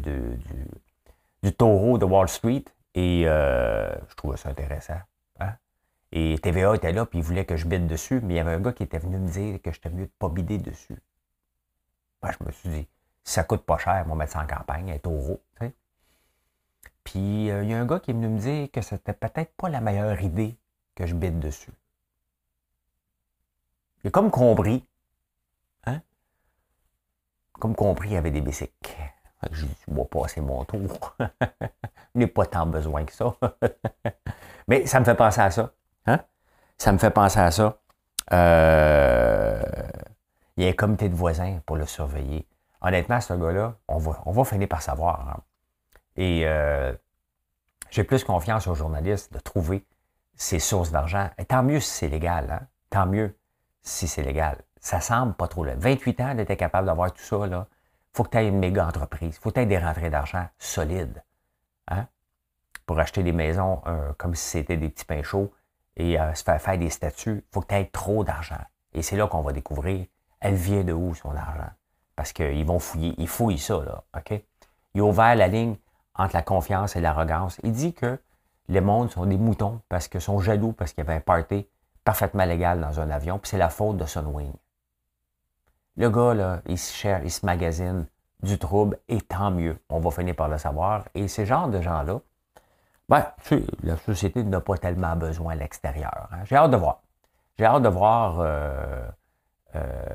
du, 1.42 1.54
taureau 1.54 1.98
de 1.98 2.04
Wall 2.04 2.28
Street 2.28 2.66
et 2.94 3.24
euh, 3.26 3.90
je 4.10 4.16
trouvais 4.16 4.36
ça 4.38 4.50
intéressant. 4.50 5.00
Hein? 5.40 5.54
Et 6.12 6.38
TVA 6.40 6.76
était 6.76 6.92
là, 6.92 7.06
puis 7.06 7.20
il 7.20 7.24
voulait 7.24 7.46
que 7.46 7.56
je 7.56 7.66
bide 7.66 7.88
dessus, 7.88 8.20
mais 8.22 8.36
il 8.36 8.38
y 8.38 8.40
avait 8.40 8.54
un 8.54 8.60
gars 8.60 8.74
qui 8.74 8.84
était 8.84 9.00
venu 9.00 9.18
me 9.18 9.30
dire 9.30 9.62
que 9.62 9.72
j'étais 9.72 9.90
mieux 9.90 10.06
de 10.06 10.12
pas 10.20 10.30
bider 10.30 10.58
dessus. 10.58 10.98
Moi, 12.22 12.34
je 12.38 12.46
me 12.46 12.52
suis 12.52 12.70
dit, 12.70 12.88
si 13.24 13.34
ça 13.34 13.44
coûte 13.44 13.66
pas 13.66 13.78
cher, 13.78 14.04
on 14.06 14.10
va 14.10 14.16
mettre 14.16 14.34
ça 14.34 14.42
en 14.42 14.48
campagne, 14.48 14.92
un 14.92 14.98
taureau. 14.98 15.42
Puis 17.06 17.50
euh, 17.50 17.64
il 17.64 17.70
y 17.70 17.74
a 17.74 17.80
un 17.80 17.86
gars 17.86 18.02
qui 18.02 18.12
est 18.12 18.14
venu 18.14 18.28
me 18.28 18.40
dire 18.40 18.70
que 18.74 18.82
c'était 18.82 19.14
peut-être 19.14 19.56
pas 19.56 19.70
la 19.70 19.80
meilleure 19.80 20.20
idée 20.22 20.58
que 20.96 21.06
je 21.06 21.16
bide 21.16 21.40
dessus. 21.40 21.72
Il 24.04 24.10
a 24.10 24.12
comme 24.12 24.30
compris. 24.30 24.86
Hein? 25.86 26.02
Comme 27.54 27.76
compris, 27.76 28.10
il 28.10 28.14
y 28.14 28.18
avait 28.18 28.32
des 28.32 28.42
bicycles. 28.42 28.98
Je 29.52 29.66
dis, 29.66 29.76
moi, 29.88 30.06
passer 30.10 30.42
mon 30.42 30.64
tour. 30.66 31.16
Il 32.16 32.20
n'est 32.20 32.28
pas 32.28 32.46
tant 32.46 32.66
besoin 32.66 33.06
que 33.06 33.14
ça. 33.14 33.36
Mais 34.68 34.86
ça 34.88 35.00
me 35.00 35.06
fait 35.06 35.16
penser 35.16 35.42
à 35.42 35.52
ça. 35.52 35.72
Hein? 36.08 36.20
Ça 36.78 36.92
me 36.92 36.98
fait 36.98 37.12
penser 37.12 37.40
à 37.40 37.52
ça. 37.52 37.78
Euh, 38.34 39.62
il 40.58 40.64
y 40.64 40.68
a 40.68 40.70
un 40.70 40.74
comité 40.74 41.10
de 41.10 41.16
voisins 41.16 41.60
pour 41.66 41.76
le 41.76 41.86
surveiller. 41.86 42.48
Honnêtement, 42.82 43.22
ce 43.22 43.34
gars-là, 43.34 43.76
on 43.88 43.98
va, 43.98 44.22
on 44.26 44.32
va 44.32 44.44
finir 44.46 44.68
par 44.68 44.82
savoir. 44.82 45.30
Hein. 45.30 45.44
Et 46.18 46.44
euh, 46.46 46.94
j'ai 47.90 48.04
plus 48.04 48.24
confiance 48.24 48.68
aux 48.68 48.76
journalistes 48.76 49.34
de 49.34 49.40
trouver 49.40 49.86
ces 50.36 50.60
sources 50.60 50.92
d'argent. 50.92 51.30
Et 51.38 51.46
tant 51.46 51.64
mieux 51.64 51.80
si 51.80 51.92
c'est 51.92 52.08
légal. 52.08 52.50
Hein? 52.52 52.68
Tant 52.90 53.06
mieux 53.06 53.38
si 53.82 54.08
c'est 54.08 54.24
légal. 54.24 54.58
Ça 54.80 55.02
semble 55.02 55.34
pas 55.34 55.48
trop 55.48 55.64
là. 55.64 55.76
28 55.76 56.22
ans 56.22 56.36
d'être 56.36 56.54
capable 56.56 56.88
d'avoir 56.88 57.12
tout 57.12 57.24
ça, 57.24 57.48
là. 57.48 57.68
Faut 58.14 58.24
que 58.24 58.30
tu 58.30 58.38
aies 58.38 58.48
une 58.48 58.60
méga 58.60 58.88
entreprise. 58.88 59.38
Faut 59.40 59.50
que 59.50 59.56
tu 59.56 59.62
aies 59.62 59.66
des 59.66 59.78
rentrées 59.78 60.10
d'argent 60.10 60.48
solides. 60.58 61.24
Hein? 61.90 62.08
Pour 62.86 63.00
acheter 63.00 63.24
des 63.24 63.34
maisons 63.34 63.82
euh, 63.88 64.14
comme 64.18 64.36
si 64.36 64.46
c'était 64.46 64.78
des 64.78 64.90
petits 64.90 65.06
pains 65.06 65.24
chauds 65.24 65.52
et 65.98 66.20
euh, 66.20 66.34
se 66.34 66.44
faire 66.44 66.62
faire 66.62 66.78
des 66.78 66.90
statuts. 66.90 67.44
Faut 67.52 67.62
que 67.62 67.68
tu 67.68 67.76
aies 67.76 67.90
trop 67.92 68.24
d'argent. 68.24 68.62
Et 68.94 69.02
c'est 69.02 69.18
là 69.18 69.28
qu'on 69.28 69.42
va 69.42 69.52
découvrir 69.52 70.06
elle 70.46 70.56
vient 70.56 70.84
de 70.84 70.94
où 70.94 71.16
son 71.16 71.36
argent? 71.36 71.72
Parce 72.16 72.32
qu'ils 72.32 72.66
vont 72.66 72.78
fouiller. 72.78 73.16
Ils 73.18 73.28
fouillent 73.28 73.58
ça, 73.58 73.84
là. 73.84 74.04
OK? 74.16 74.42
Ils 74.94 75.02
ont 75.02 75.10
ouvert 75.10 75.36
la 75.36 75.48
ligne 75.48 75.76
entre 76.16 76.36
la 76.36 76.42
confiance 76.42 76.96
et 76.96 77.02
l'arrogance. 77.02 77.60
Il 77.64 77.72
dit 77.72 77.94
que 77.94 78.20
les 78.68 78.82
mondes 78.82 79.12
sont 79.12 79.26
des 79.26 79.38
moutons 79.38 79.82
parce 79.90 80.08
qu'ils 80.08 80.22
sont 80.22 80.40
jaloux 80.40 80.72
parce 80.72 80.94
qu'il 80.94 81.04
y 81.04 81.08
avait 81.08 81.18
un 81.18 81.22
party 81.22 81.68
parfaitement 82.04 82.46
légal 82.46 82.80
dans 82.80 83.00
un 83.00 83.10
avion, 83.10 83.40
puis 83.40 83.50
c'est 83.50 83.58
la 83.58 83.70
faute 83.70 83.98
de 83.98 84.06
Sunwing. 84.06 84.54
Le 85.98 86.10
gars, 86.10 86.34
là, 86.34 86.62
il 86.68 86.78
se 86.78 86.94
cherche, 86.94 87.22
il 87.24 87.32
se 87.32 87.46
magasine 87.46 88.06
du 88.44 88.60
trouble, 88.60 89.00
et 89.08 89.22
tant 89.22 89.50
mieux. 89.50 89.80
On 89.90 90.00
va 90.00 90.12
finir 90.12 90.36
par 90.36 90.48
le 90.50 90.58
savoir. 90.58 91.06
Et 91.16 91.28
ces 91.28 91.46
genres 91.46 91.70
de 91.70 91.82
gens-là, 91.82 92.20
Ben, 93.08 93.26
la 93.84 93.98
société 93.98 94.44
n'a 94.44 94.62
pas 94.62 94.78
tellement 94.78 95.16
besoin 95.16 95.54
à 95.54 95.56
l'extérieur. 95.56 96.28
Hein. 96.32 96.44
J'ai 96.46 96.56
hâte 96.56 96.72
de 96.72 96.78
voir. 96.78 97.02
J'ai 97.58 97.66
hâte 97.66 97.84
de 97.84 97.90
voir 97.90 98.40
euh, 98.40 99.08
euh, 99.76 100.06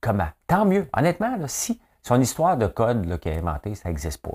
comment. 0.00 0.28
Tant 0.46 0.64
mieux. 0.64 0.88
Honnêtement, 0.96 1.36
si 1.46 1.80
son 2.08 2.20
histoire 2.22 2.56
de 2.56 2.66
code 2.66 3.18
qu'il 3.20 3.32
a 3.32 3.36
inventé, 3.36 3.74
ça 3.74 3.90
n'existe 3.90 4.22
pas. 4.22 4.30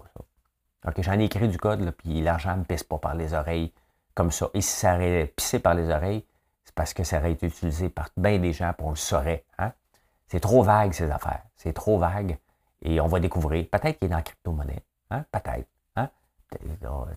J'en 1.00 1.20
ai 1.20 1.24
écrit 1.24 1.48
du 1.48 1.58
code, 1.58 1.90
puis 1.92 2.22
l'argent 2.22 2.56
ne 2.56 2.64
pisse 2.64 2.84
pas 2.84 3.00
par 3.00 3.16
les 3.16 3.34
oreilles 3.34 3.74
comme 4.14 4.30
ça. 4.30 4.50
Et 4.54 4.62
si 4.62 4.70
ça 4.70 4.94
aurait 4.94 5.34
pissé 5.36 5.58
par 5.58 5.74
les 5.74 5.90
oreilles, 5.90 6.24
c'est 6.66 6.76
parce 6.76 6.94
que 6.94 7.04
ça 7.04 7.18
aurait 7.18 7.32
été 7.32 7.48
utilisé 7.48 7.90
par 7.90 8.10
bien 8.16 8.38
des 8.38 8.54
gens, 8.54 8.74
pour 8.78 8.92
le 8.92 8.96
saurait. 8.96 9.44
Hein. 9.58 9.72
C'est 10.28 10.40
trop 10.40 10.62
vague, 10.62 10.94
ces 10.94 11.10
affaires. 11.10 11.42
C'est 11.56 11.74
trop 11.74 11.98
vague. 11.98 12.38
Et 12.84 13.02
on 13.02 13.08
va 13.08 13.20
découvrir. 13.20 13.66
Peut-être 13.72 13.98
qu'il 13.98 14.06
est 14.06 14.10
dans 14.10 14.18
la 14.18 14.22
crypto-monnaie. 14.22 14.84
Hein? 15.10 15.26
Peut-être. 15.32 15.68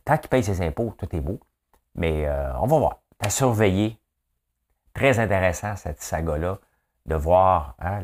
Tant 0.06 0.16
qu'il 0.16 0.30
paye 0.30 0.42
ses 0.42 0.62
impôts, 0.62 0.94
tout 0.96 1.14
est 1.14 1.20
beau. 1.20 1.38
Mais 1.94 2.26
euh, 2.26 2.58
on 2.60 2.66
va 2.66 2.78
voir. 2.78 3.00
À 3.20 3.28
surveiller. 3.28 3.98
Très 4.94 5.18
intéressant, 5.18 5.76
cette 5.76 6.00
saga-là, 6.00 6.58
de 7.04 7.14
voir 7.14 7.74
hein, 7.78 8.00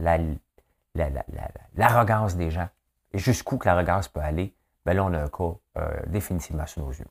l'arrogance 0.94 2.37
des 2.37 2.50
gens. 2.50 2.68
Et 3.12 3.18
jusqu'où 3.18 3.59
que 3.59 3.66
l'arrogance 3.66 4.09
peut 4.09 4.20
aller? 4.20 4.55
Ben 4.85 4.94
là, 4.94 5.05
on 5.05 5.12
a 5.12 5.22
un 5.22 5.28
cas 5.28 5.55
euh, 5.78 6.00
définitivement 6.07 6.66
sous 6.66 6.81
nos 6.81 6.90
yeux. 6.90 7.07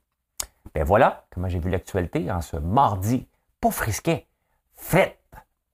Ben 0.74 0.84
voilà 0.84 1.26
comment 1.32 1.48
j'ai 1.48 1.60
vu 1.60 1.70
l'actualité 1.70 2.32
en 2.32 2.42
ce 2.42 2.58
mardi. 2.58 3.28
Pas 3.60 3.72
frisquet. 3.72 4.28
Fret. 4.74 5.20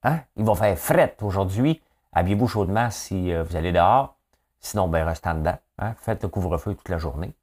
Hein? 0.02 0.20
Il 0.36 0.44
va 0.44 0.54
faire 0.54 0.78
fret 0.78 1.16
aujourd'hui. 1.22 1.82
Habillez-vous 2.12 2.48
chaudement 2.48 2.90
si 2.90 3.32
euh, 3.32 3.42
vous 3.42 3.56
allez 3.56 3.72
dehors. 3.72 4.16
Sinon, 4.60 4.88
ben, 4.88 5.04
restez 5.04 5.28
en 5.28 5.34
dedans. 5.34 5.58
Hein? 5.78 5.94
Faites 5.98 6.22
le 6.22 6.28
couvre-feu 6.28 6.74
toute 6.74 6.88
la 6.88 6.98
journée. 6.98 7.34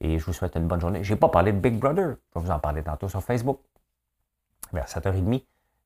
Et 0.00 0.18
je 0.18 0.24
vous 0.24 0.32
souhaite 0.32 0.56
une 0.56 0.66
bonne 0.66 0.80
journée. 0.80 1.02
Je 1.02 1.14
n'ai 1.14 1.18
pas 1.18 1.28
parlé 1.28 1.52
de 1.52 1.58
Big 1.58 1.78
Brother. 1.78 2.16
Je 2.34 2.40
vais 2.40 2.46
vous 2.46 2.50
en 2.50 2.58
parler 2.58 2.82
tantôt 2.82 3.08
sur 3.08 3.22
Facebook. 3.22 3.60
Vers 4.72 4.86
7h30. 4.86 5.44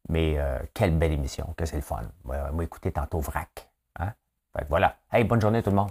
Mais 0.09 0.39
euh, 0.39 0.59
quelle 0.75 0.97
belle 0.97 1.13
émission, 1.13 1.55
que 1.57 1.67
c'est 1.67 1.77
le 1.77 1.83
fun. 1.83 2.03
Moi, 2.25 2.37
écoutez 2.63 2.91
tantôt 2.91 3.21
VRAC. 3.21 3.70
Hein? 3.99 4.15
voilà. 4.69 4.99
Hey, 5.13 5.25
bonne 5.25 5.41
journée 5.41 5.63
tout 5.63 5.71
le 5.71 5.77
monde. 5.77 5.91